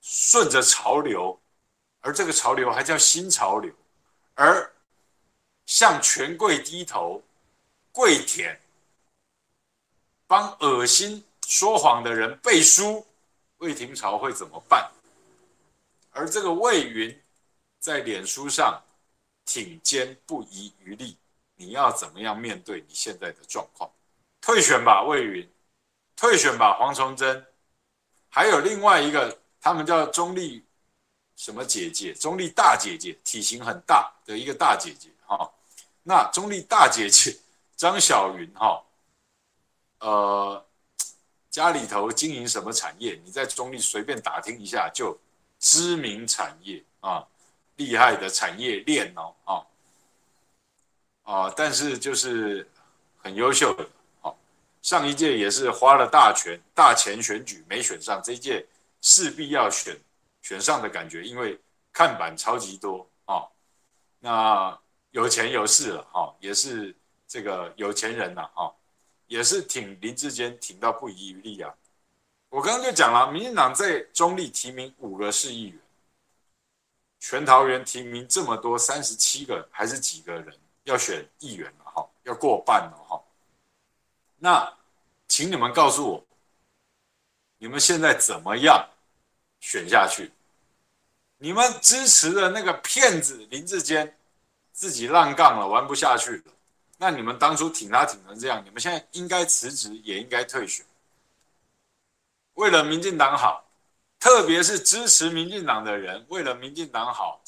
[0.00, 1.38] 顺着潮流，
[2.00, 3.72] 而这个潮流还叫新潮流，
[4.34, 4.68] 而
[5.68, 7.22] 向权贵低头、
[7.92, 8.58] 跪舔、
[10.26, 13.06] 帮恶心说谎的人背书，
[13.58, 14.90] 魏廷朝会怎么办？
[16.10, 17.22] 而这个魏云
[17.78, 18.82] 在脸书上
[19.44, 21.18] 挺肩不遗余力，
[21.54, 23.90] 你要怎么样面对你现在的状况？
[24.40, 25.46] 退选吧，魏云；
[26.16, 27.46] 退选吧，黄崇祯。
[28.30, 30.64] 还有另外一个，他们叫中立
[31.36, 32.14] 什么姐姐？
[32.14, 35.10] 中立大姐姐，体型很大的一个大姐姐。
[35.26, 35.50] 哈，
[36.08, 37.36] 那中立大姐姐
[37.76, 38.82] 张小云，哈，
[40.00, 40.66] 呃，
[41.50, 43.20] 家里头经营什么产业？
[43.22, 45.14] 你在中立随便打听一下，就
[45.58, 47.22] 知名产业啊，
[47.76, 49.52] 厉害的产业链哦，啊，
[51.30, 52.66] 啊，但是就是
[53.18, 53.86] 很优秀的。
[54.80, 58.66] 上一届也是花了大钱大钱选举没选上，这一届
[59.02, 59.94] 势必要选
[60.40, 61.60] 选上的感觉，因为
[61.92, 63.44] 看板超级多啊、
[64.20, 64.80] 那
[65.18, 66.94] 有钱有势了哈、也是
[67.26, 68.72] 这个有钱人呐、哈、
[69.26, 71.74] 也是挺林志坚挺到不遗余力啊。
[72.48, 75.80] 我刚刚就讲了，民进党在中立提名五个市议员，
[77.18, 83.20] 全桃园提名这么多三十七个还是几个人要选议员了哈，要过半了哈。
[84.38, 84.72] 那，
[85.26, 86.24] 请你们告诉我，
[87.58, 88.88] 你们现在怎么样
[89.58, 90.30] 选下去？
[91.38, 94.16] 你们支持的那个骗子林志坚
[94.78, 96.52] 自己烂杠了，玩不下去了。
[96.98, 100.86] 那你们当初挺他挺成这样，你们现在应该辞职，也应该退选。
[102.54, 103.68] 为了民进党好，
[104.20, 107.42] 特别是支持民进党的人，为了民进党好，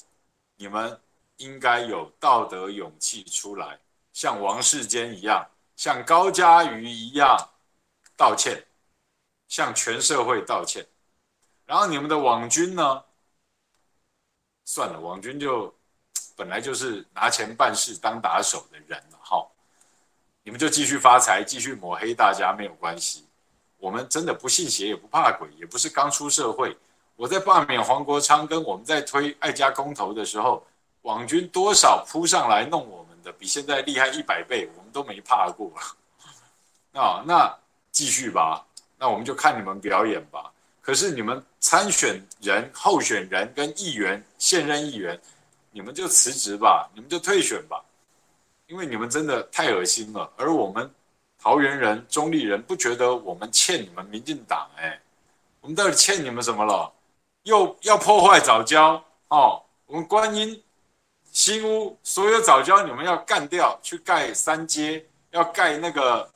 [0.57, 1.01] 你们
[1.37, 3.79] 应该有道德勇气出来，
[4.13, 5.49] 像王世坚一样。
[5.77, 7.39] 像高嘉瑜一样
[8.17, 8.67] 道歉，
[9.47, 10.85] 向全社会道歉。
[11.65, 13.05] 然后你们的网军呢？
[14.65, 15.73] 算了，网军就
[16.41, 19.53] 本来就是拿钱办事、当打手的人好。
[20.43, 23.27] 你们就继续发财，继续抹黑大家没有关系。
[23.77, 26.75] 我们真的不信邪也不怕鬼，也不是刚出社会。
[27.15, 30.67] 我在罢免黄国昌，跟我们在推爱家公投的时候，
[31.03, 33.11] 网军多少扑上来弄我们。
[33.23, 35.71] 的比现在厉害一百倍，我们都没怕过。
[36.99, 37.55] 啊，那
[37.93, 38.65] 继续吧，
[38.97, 40.51] 那我们就看你们表演吧。
[40.81, 45.21] 可是你们参选人、候选人跟议员、现任议员，
[45.71, 47.83] 你们就辞职吧，你们就退选吧，
[48.67, 50.31] 因为你们真的太恶心了。
[50.37, 50.91] 而我们
[51.39, 55.01] 桃园人、中立人不觉得我们欠你们民进党哎，
[55.61, 56.93] 我们到底欠你们什么了？
[57.45, 60.63] 又要破坏藻礁哦，我们观音。
[61.33, 66.29] 新屋所有藻礁，你们要干掉，去盖三阶，要盖那个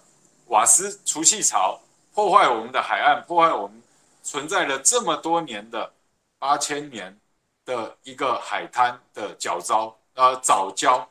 [0.47, 1.81] 瓦斯储气槽，
[2.15, 3.83] 破坏我们的海岸，破坏我们
[4.23, 5.93] 存在了这么多年的
[6.39, 7.19] 八千年
[7.65, 11.07] 的一个海滩的角糟呃藻礁，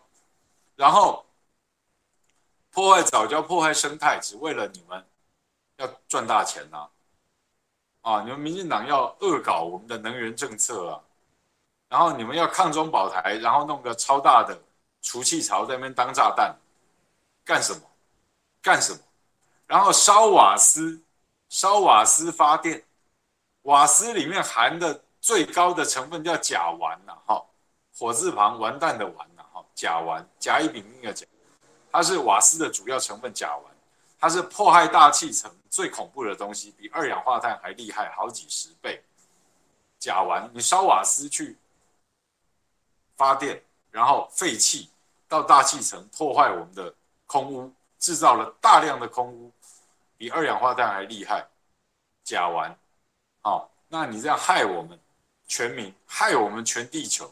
[0.75, 1.25] 然后
[2.71, 5.05] 破坏藻礁，破坏生态，只为了你们
[5.77, 6.87] 要赚大钱呐！
[8.01, 11.01] 啊，你们民进党要恶搞我们的能源政策啊！
[11.87, 14.59] 然后你们要抗中保台，然后弄个超大的
[15.01, 16.55] 储气槽在那边当炸弹，
[17.45, 17.81] 干什么？
[18.61, 18.99] 干什么？
[19.67, 21.01] 然后烧瓦斯，
[21.49, 22.83] 烧瓦斯发电，
[23.61, 27.41] 瓦斯里面含的最高的成分叫甲烷呐，哈，
[27.97, 31.25] 火字旁完蛋的完呐，哈，甲烷，甲乙丙丁的甲，
[31.89, 33.61] 它是瓦斯的主要成分甲烷，
[34.19, 39.01] 它是破坏大气层最恐怖的东西，比二氧化碳还厉害好几十倍。
[39.97, 41.57] 甲烷，你烧瓦斯去。
[43.15, 44.89] 发电，然后废气
[45.29, 46.93] 到大气层破坏我们的
[47.27, 49.49] 空污，制造了大量的空污，
[50.17, 51.47] 比二氧化碳还厉害。
[52.25, 52.73] 甲烷，
[53.41, 54.99] 好，那你这样害我们
[55.47, 57.31] 全民，害我们全地球。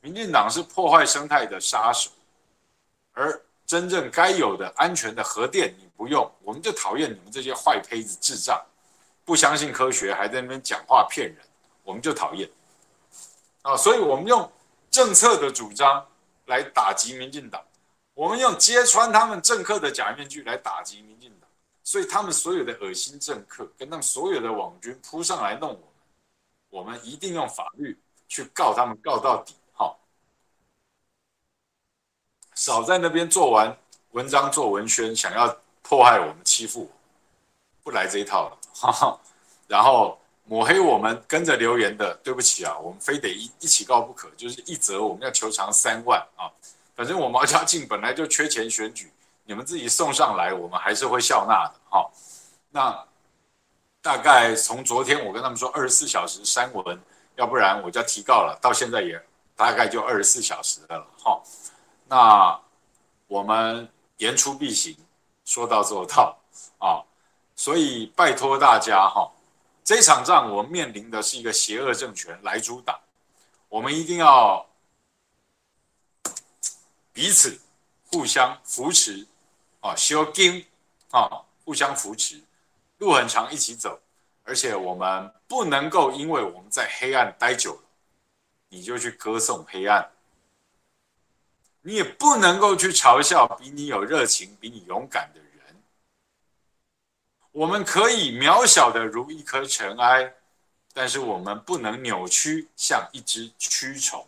[0.00, 2.10] 民进党是破坏生态的杀手，
[3.12, 8.64] 而真正该有的安全的核电你不用，我们就讨厌你们这些坏胚子智障，
[9.24, 11.38] 不相信科学还在那边讲话骗人，
[11.82, 12.48] 我们就讨厌。
[13.62, 14.48] 啊，所以我们用
[14.88, 16.06] 政策的主张
[16.44, 17.60] 来打击民进党，
[18.14, 21.50] 我们用揭穿他们政客的假面具来打击民进党，
[21.82, 25.85] 所以他们所有的恶心政客跟他们所有的网军扑上来弄我，
[26.76, 27.98] 我们一定用法律
[28.28, 29.54] 去告他们，告到底。
[32.58, 33.76] 少在那边做完
[34.12, 35.46] 文章做文宣，想要
[35.82, 36.88] 迫害我们、欺负我，
[37.84, 38.58] 不来这一套了。
[38.72, 39.20] 哈哈，
[39.68, 44.30] 然后抹黑我们跟着留言的，对不起啊，我们非得一一起告不可。
[44.38, 46.48] 就是一则我们要求偿三万啊，
[46.94, 49.12] 反正我毛家劲本来就缺钱选举，
[49.44, 51.74] 你们自己送上来，我们还是会笑纳的。
[51.90, 52.10] 哈，
[52.70, 53.06] 那
[54.06, 56.96] 大概从昨天我跟他们说二十四小时删文，
[57.34, 58.56] 要不然我就要提告了。
[58.62, 59.20] 到现在也
[59.56, 61.04] 大概就二十四小时了。
[61.18, 61.42] 哈。
[62.06, 62.56] 那
[63.26, 64.96] 我们言出必行，
[65.44, 66.38] 说到做到
[66.78, 67.02] 啊！
[67.56, 69.28] 所以拜托大家哈，
[69.82, 72.96] 这场仗我面临的是一个邪恶政权来主党，
[73.68, 74.64] 我们一定要
[77.12, 77.60] 彼此
[78.12, 79.26] 互相扶持
[79.80, 80.64] 啊，修经
[81.10, 82.40] 啊，互相扶持，
[82.98, 84.00] 路很长，一起走。
[84.42, 87.82] 而且我们不能够因为我们在黑暗待久了，
[88.68, 90.08] 你就去歌颂黑暗。
[91.82, 95.82] 你也不能够去嘲笑比你有热情、比你勇敢的人。
[97.52, 100.34] 我们可以渺小的如一颗尘埃，
[100.92, 104.26] 但是我们不能扭曲，像一只蛆虫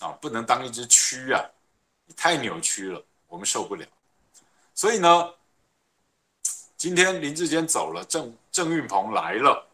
[0.00, 0.08] 啊！
[0.20, 1.44] 不能当一只蛆啊！
[2.06, 3.86] 你太扭曲了，我们受不了。
[4.74, 5.34] 所以呢，
[6.78, 9.66] 今天林志坚走了，郑郑运鹏来了，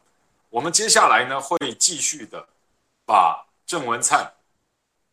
[0.48, 2.48] 我们接下来呢会继续的
[3.05, 4.32] 把郑文灿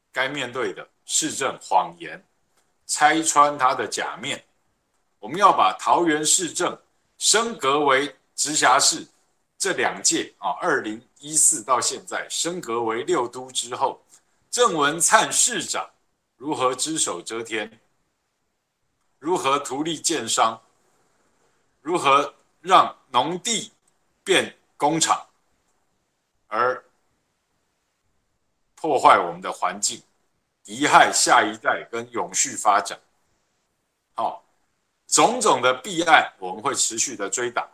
[0.09, 0.87] 该面对的。
[1.03, 2.23] 市政谎言，
[2.87, 4.41] 拆穿他的假面。
[5.19, 6.79] 我们要把桃园市政
[7.17, 9.05] 升格为直辖市，
[9.57, 14.01] 这两届啊，二零一四到现在升格为六都之后，
[14.49, 15.89] 郑文灿市长
[16.37, 17.81] 如何只手遮天，
[19.19, 20.57] 如何图利建商，
[21.81, 23.71] 如何让农地
[24.23, 25.25] 变工厂，
[26.47, 26.83] 而
[28.75, 30.01] 破坏我们的环境。
[30.63, 32.97] 贻害下一代跟永续发展，
[34.13, 34.43] 好，
[35.07, 37.67] 种种的弊案我们会持续的追打，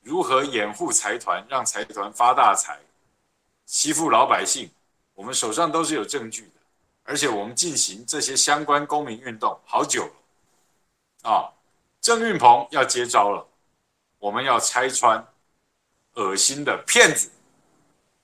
[0.00, 2.80] 如何掩护财团，让财团发大财，
[3.66, 4.68] 欺负老百姓，
[5.12, 6.60] 我们手上都是有证据的，
[7.04, 10.06] 而且我们进行这些相关公民运动好久
[11.22, 11.52] 了，啊，
[12.02, 13.46] 郑运鹏要接招了，
[14.18, 15.24] 我们要拆穿
[16.14, 17.30] 恶心的骗子，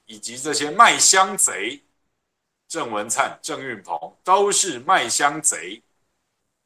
[0.04, 1.80] 以及这些卖香贼。
[2.66, 5.80] 郑文灿、郑运鹏都是卖香贼，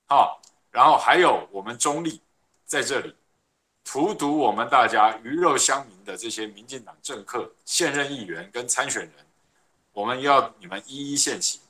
[0.09, 0.41] 好，
[0.73, 2.21] 然后还有我们中立
[2.65, 3.15] 在这里
[3.85, 9.13] 荼毒我们大家鱼肉乡民的这些民进党政客、现任议员跟参选人，
[9.93, 11.61] 我们要你们一一献齐，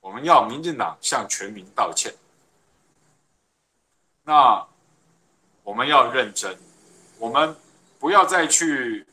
[0.00, 2.12] 我们要民进党向全民道歉。
[4.28, 4.62] 那
[5.64, 6.54] 我们要认真，
[7.18, 7.56] 我们
[7.98, 9.06] 不要再去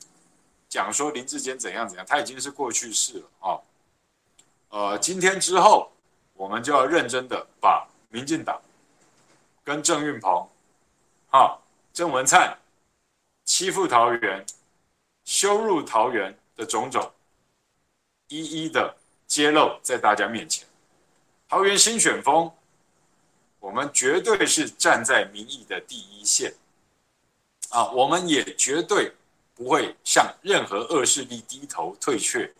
[0.67, 3.47] 讲说林志坚怎样怎样，他已经是过去式了啊。
[4.67, 5.89] 呃，今天之后，
[6.33, 8.61] 我们就要认真的把民进党
[9.63, 10.45] 跟郑运鹏、
[11.31, 11.57] 哈
[11.93, 12.53] 郑文灿
[13.45, 14.45] 欺负桃园、
[15.23, 17.09] 羞辱桃园的种种，
[18.27, 18.93] 一一的
[19.27, 20.67] 揭露在大家面前。
[21.47, 22.51] 桃园新选风，
[23.65, 26.53] 我们绝对是站在民意的第一线
[27.69, 27.89] 啊！
[27.89, 29.11] 我们也绝对
[29.55, 32.53] 不会向任何恶势力低头退却，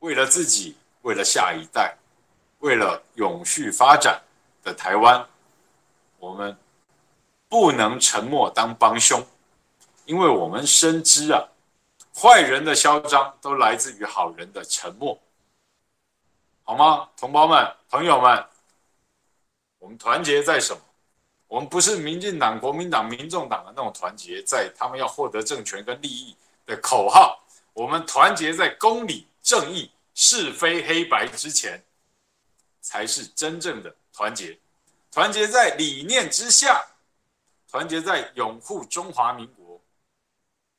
[0.00, 0.76] 为了自己。
[1.02, 1.96] 为了下一代，
[2.58, 4.20] 为了永续发展
[4.64, 5.24] 的台湾，
[6.18, 6.58] 我们
[7.48, 9.24] 不能沉默当帮凶，
[10.04, 11.40] 因为我们深知啊，
[12.12, 15.16] 坏人的嚣张都来自于好人的沉默，
[16.64, 17.08] 好吗？
[17.16, 18.44] 同胞们、朋友们，
[19.86, 20.82] 我们团结在什么？
[21.46, 27.40] 我们不是民进党、国民党、民众党的那种团结，在他们要获得政权跟利益的口号，
[27.72, 29.90] 我们团结在公理正义。
[30.18, 31.78] 是非黑白之前，
[32.80, 34.58] 才是真正的团结。
[35.12, 36.82] 团结在理念之下，
[37.70, 39.78] 团结在拥护中华民国，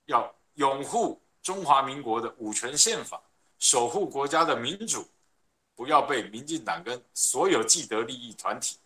[0.07, 3.21] 要拥护中华民国的五权宪法，
[3.59, 5.07] 守护国家的民主，
[5.75, 8.77] 不要被民进党跟所有既得利益团体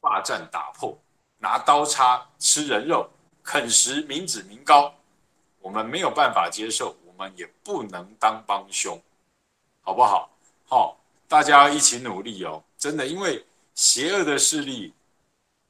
[0.00, 0.96] 霸占打破，
[1.38, 3.08] 拿刀叉吃人肉，
[3.42, 4.92] 啃食民脂民膏。
[5.60, 9.00] 我们没有办法接受，我们也不能当帮凶。
[9.82, 10.30] 好不好？
[10.66, 10.96] 好，
[11.28, 12.62] 大家一起努力哦！
[12.78, 13.44] 真的，因为
[13.74, 14.92] 邪恶的势力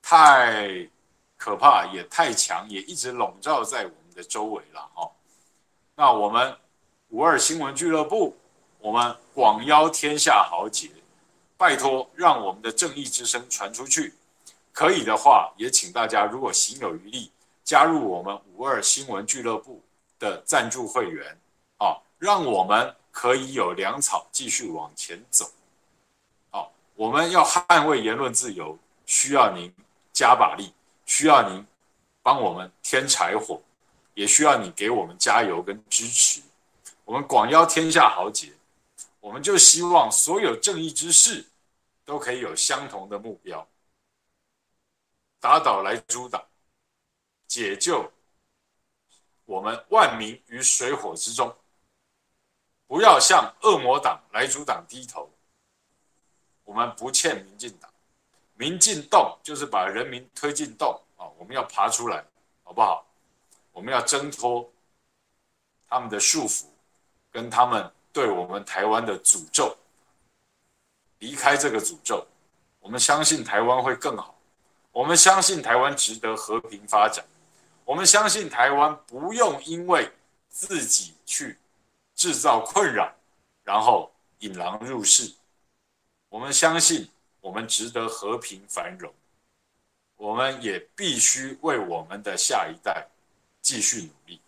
[0.03, 0.89] 太
[1.37, 5.11] 可怕，也太强，也一直笼罩在我们的周围了哈。
[5.95, 6.57] 那我们
[7.09, 8.37] 五二新闻俱乐部，
[8.79, 10.91] 我们广邀天下豪杰，
[11.57, 14.15] 拜托让我们的正义之声传出去。
[14.81, 17.31] 可以的话，也请大家如果行有余力，
[17.63, 19.79] 加入我们五二新闻俱乐部
[20.19, 21.39] 的赞助会员
[21.77, 25.53] 啊，让我们可以有粮草继续往前走。
[26.49, 29.71] 好，我们要捍卫言论自由，需要您
[30.15, 30.73] 加把力，
[31.05, 31.63] 需要您
[32.23, 33.61] 帮我们添柴火，
[34.15, 36.41] 也需要你给我们加油跟支持。
[37.05, 38.51] 我们广邀天下豪杰，
[39.21, 41.45] 我们就希望所有正义之士
[42.07, 43.67] 都可以有相同的目标。
[45.41, 46.45] 打倒莱猪党，
[47.49, 48.13] 解救
[49.47, 51.53] 我们万民于水火之中。
[52.87, 55.31] 不要向恶魔党莱猪党低头。
[56.65, 57.91] 我们不欠民进党，
[58.55, 61.27] 民进洞就是把人民推进洞啊！
[61.39, 62.25] 我们要爬出来，
[62.63, 63.07] 好不好？
[63.73, 64.71] 我们要挣脱
[65.89, 66.67] 他们的束缚，
[67.31, 69.77] 跟他们对我们台湾的诅咒，
[71.19, 72.27] 离开这个诅咒。
[72.79, 74.37] 我们相信台湾会更好。
[74.93, 77.25] 我们相信台湾值得和平发展，
[77.85, 80.11] 我们相信台湾不用因为
[80.49, 81.57] 自己去
[82.15, 83.13] 制造困扰，
[83.63, 84.11] 然后
[84.41, 85.33] 引狼入室。
[86.29, 87.09] 我们相信
[87.41, 89.13] 我们值得和平繁荣，
[90.17, 93.07] 我们也必须为我们的下一代
[93.63, 94.41] 继续努力。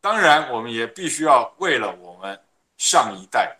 [0.00, 2.40] 当然，我们也必须要为了我们
[2.76, 3.56] 上一代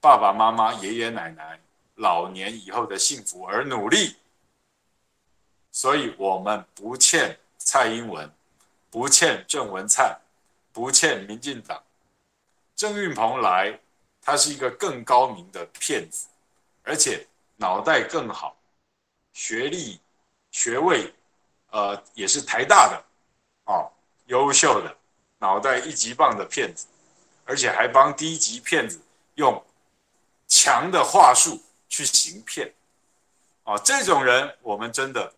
[0.00, 1.58] 爸爸妈妈、爷爷奶奶
[1.96, 4.14] 老年以后的幸福而努力。
[5.74, 8.30] 所以，我们不欠蔡英文，
[8.90, 10.16] 不欠郑文灿，
[10.72, 11.82] 不欠民进党。
[12.76, 13.76] 郑运鹏来，
[14.22, 16.28] 他是一个更高明的骗子，
[16.84, 18.56] 而且脑袋更好，
[19.32, 20.00] 学历、
[20.52, 21.12] 学位，
[21.70, 23.04] 呃，也是台大的，
[23.64, 23.90] 哦，
[24.26, 24.96] 优秀的，
[25.38, 26.86] 脑袋一级棒的骗子，
[27.44, 29.00] 而且还帮低级骗子
[29.34, 29.60] 用
[30.46, 32.72] 强的话术去行骗，
[33.64, 35.34] 哦，这种人我们真的。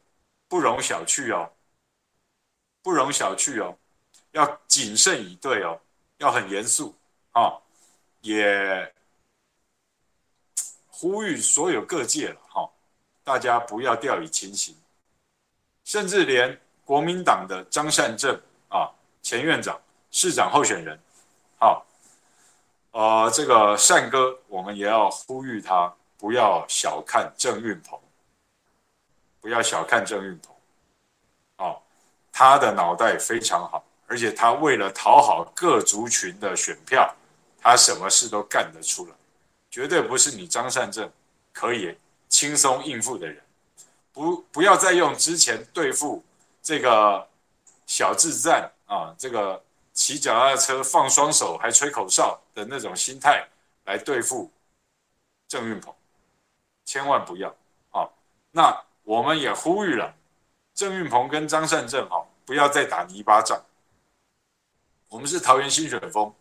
[0.49, 1.51] 不容小觑哦，
[2.83, 3.77] 不容小觑哦，
[4.33, 5.81] 要谨慎以对哦，
[6.19, 6.95] 要很严肃
[7.33, 7.63] 啊、哦，
[8.21, 8.95] 也
[10.89, 12.71] 呼吁所有各界了哈、哦，
[13.25, 14.77] 大家不要掉以轻心，
[15.85, 18.89] 甚至连国民党的张善政啊，
[19.23, 19.81] 前院长、
[20.13, 20.99] 市长候选人，
[21.59, 21.85] 好、
[22.93, 28.01] 哦，呃，这个善哥，我们也要呼吁他不要小看郑运鹏。
[29.47, 30.57] 不要小看郑运鹏，
[31.59, 31.81] 哦，
[32.33, 37.15] 他的脑袋非常好，而且他为了讨好各族群的选票，
[37.61, 39.13] 他什么事都干得出来，
[39.71, 41.09] 绝对不是你张善政
[41.53, 41.97] 可以
[42.29, 43.41] 轻松应付的人。
[44.13, 46.25] 不，不要再用之前对付
[46.61, 47.25] 这个
[47.87, 53.47] 小智战啊，这个骑脚踏车放双手还吹口哨的那种心态
[53.85, 54.51] 来对付
[55.47, 55.95] 郑运鹏，
[56.85, 57.49] 千万不要
[57.93, 58.11] 啊！
[58.51, 58.77] 那。
[59.07, 60.13] 我们也呼吁了
[60.75, 63.57] 郑运鹏跟张善政，哈，不要再打泥巴仗。
[65.07, 66.35] 我们是桃园新选风，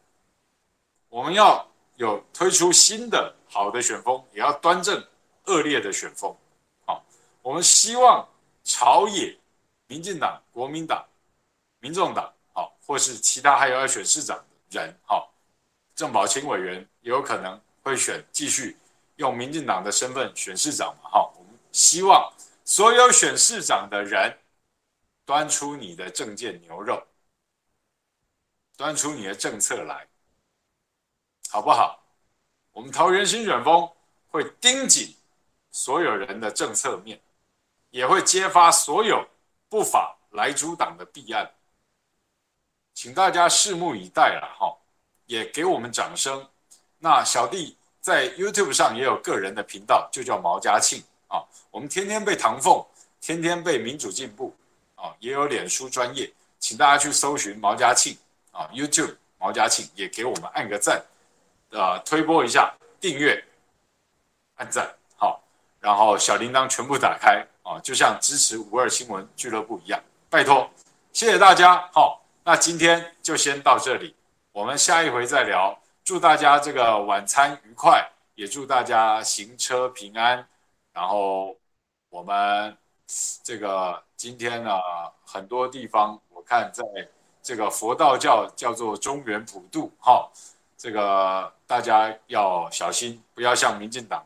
[1.07, 1.63] 我们要
[1.97, 4.99] 有推出新的好的选风，也要端正
[5.45, 6.35] 恶劣的选风。
[6.87, 7.05] 好，
[7.43, 8.27] 我们希望
[8.63, 9.37] 朝野、
[9.85, 11.05] 民进党、国民党、
[11.79, 15.31] 民众党，好，或是其他还有要选市长的人，好，
[15.93, 18.75] 郑宝清委员也有可能会选继续
[19.17, 22.33] 用民进党的身份选市长嘛，好，我们希望。
[22.65, 24.39] 所有选市长的人，
[25.23, 27.05] 端出你的政见牛肉，
[28.75, 30.07] 端出你的政策来，
[31.49, 32.03] 好不好？
[32.71, 33.89] 我们桃园新选风
[34.27, 35.15] 会盯紧
[35.69, 37.21] 所有人的政策面，
[37.91, 39.25] 也会揭发所有
[39.69, 41.49] 不法来主党的弊案，
[42.95, 44.75] 请大家拭目以待了哈，
[45.27, 46.49] 也给我们掌声。
[46.97, 51.03] 那小弟在 YouTube 上也有个人的频道，就叫毛家庆。
[51.27, 52.85] 啊，我们天天被唐凤，
[53.19, 54.55] 天天被民主进步，
[54.95, 58.17] 啊，也有脸书专业，请大家去搜寻毛家庆
[58.51, 61.03] 啊，YouTube 毛家庆也给我们按个赞，
[61.71, 63.43] 呃，推播一下，订阅，
[64.55, 65.41] 按赞，好，
[65.79, 70.69] 然后小铃铛全部打开啊，就像支持五二新闻俱乐部一样，拜托，
[71.11, 74.15] 谢谢大家，好，那今天就先到这里，
[74.51, 80.47] 我们下一回再聊，祝大家这个晚餐愉快，也祝大家行车平安。
[80.95, 81.53] 然后
[82.09, 82.75] 我们
[83.43, 84.71] 这个今天呢，
[85.25, 86.81] 很多地方我看在
[87.43, 90.31] 这个佛道教叫做中原普渡，哈，
[90.77, 94.25] 这个大家要小心，不要像民进党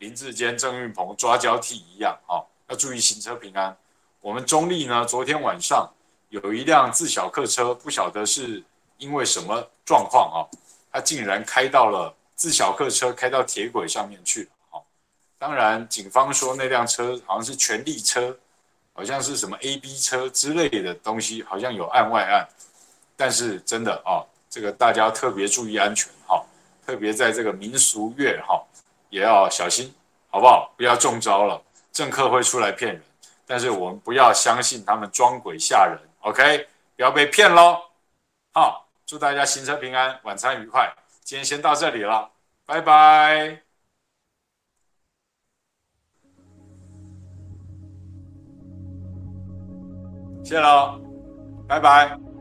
[0.00, 3.74] 林志坚、郑运鹏抓交替一样，哦，要注意行车平安。
[4.20, 5.90] 我们中立呢，昨天晚上
[6.28, 8.62] 有一辆自小客车，不晓得是
[8.98, 10.38] 因为什么状况啊，
[10.92, 14.50] 它竟然开到了自小客车开到铁轨上面去。
[15.42, 18.38] 当然警方说那辆车好像是权力车，
[18.92, 22.48] 好像是什么 AB 车之类的东西，好像有案外案。
[23.16, 26.40] 但是真的啊，这个大家特别注意安全哈，
[26.86, 28.62] 特别在这个民俗月哈。
[29.10, 29.92] 也要小心，
[30.30, 30.72] 好不好？
[30.76, 31.60] 不要中招了。
[31.92, 33.02] 政客会出来骗人，
[33.44, 35.98] 但是我们不要相信他们装鬼吓人。
[36.20, 37.82] OK，不要被骗喽。
[38.52, 40.94] 好，祝大家行车平安，晚餐愉快。
[41.24, 42.30] 今天先到这里了，
[42.64, 43.71] 拜拜。
[50.52, 51.00] 谢喽，
[51.66, 52.31] 拜拜。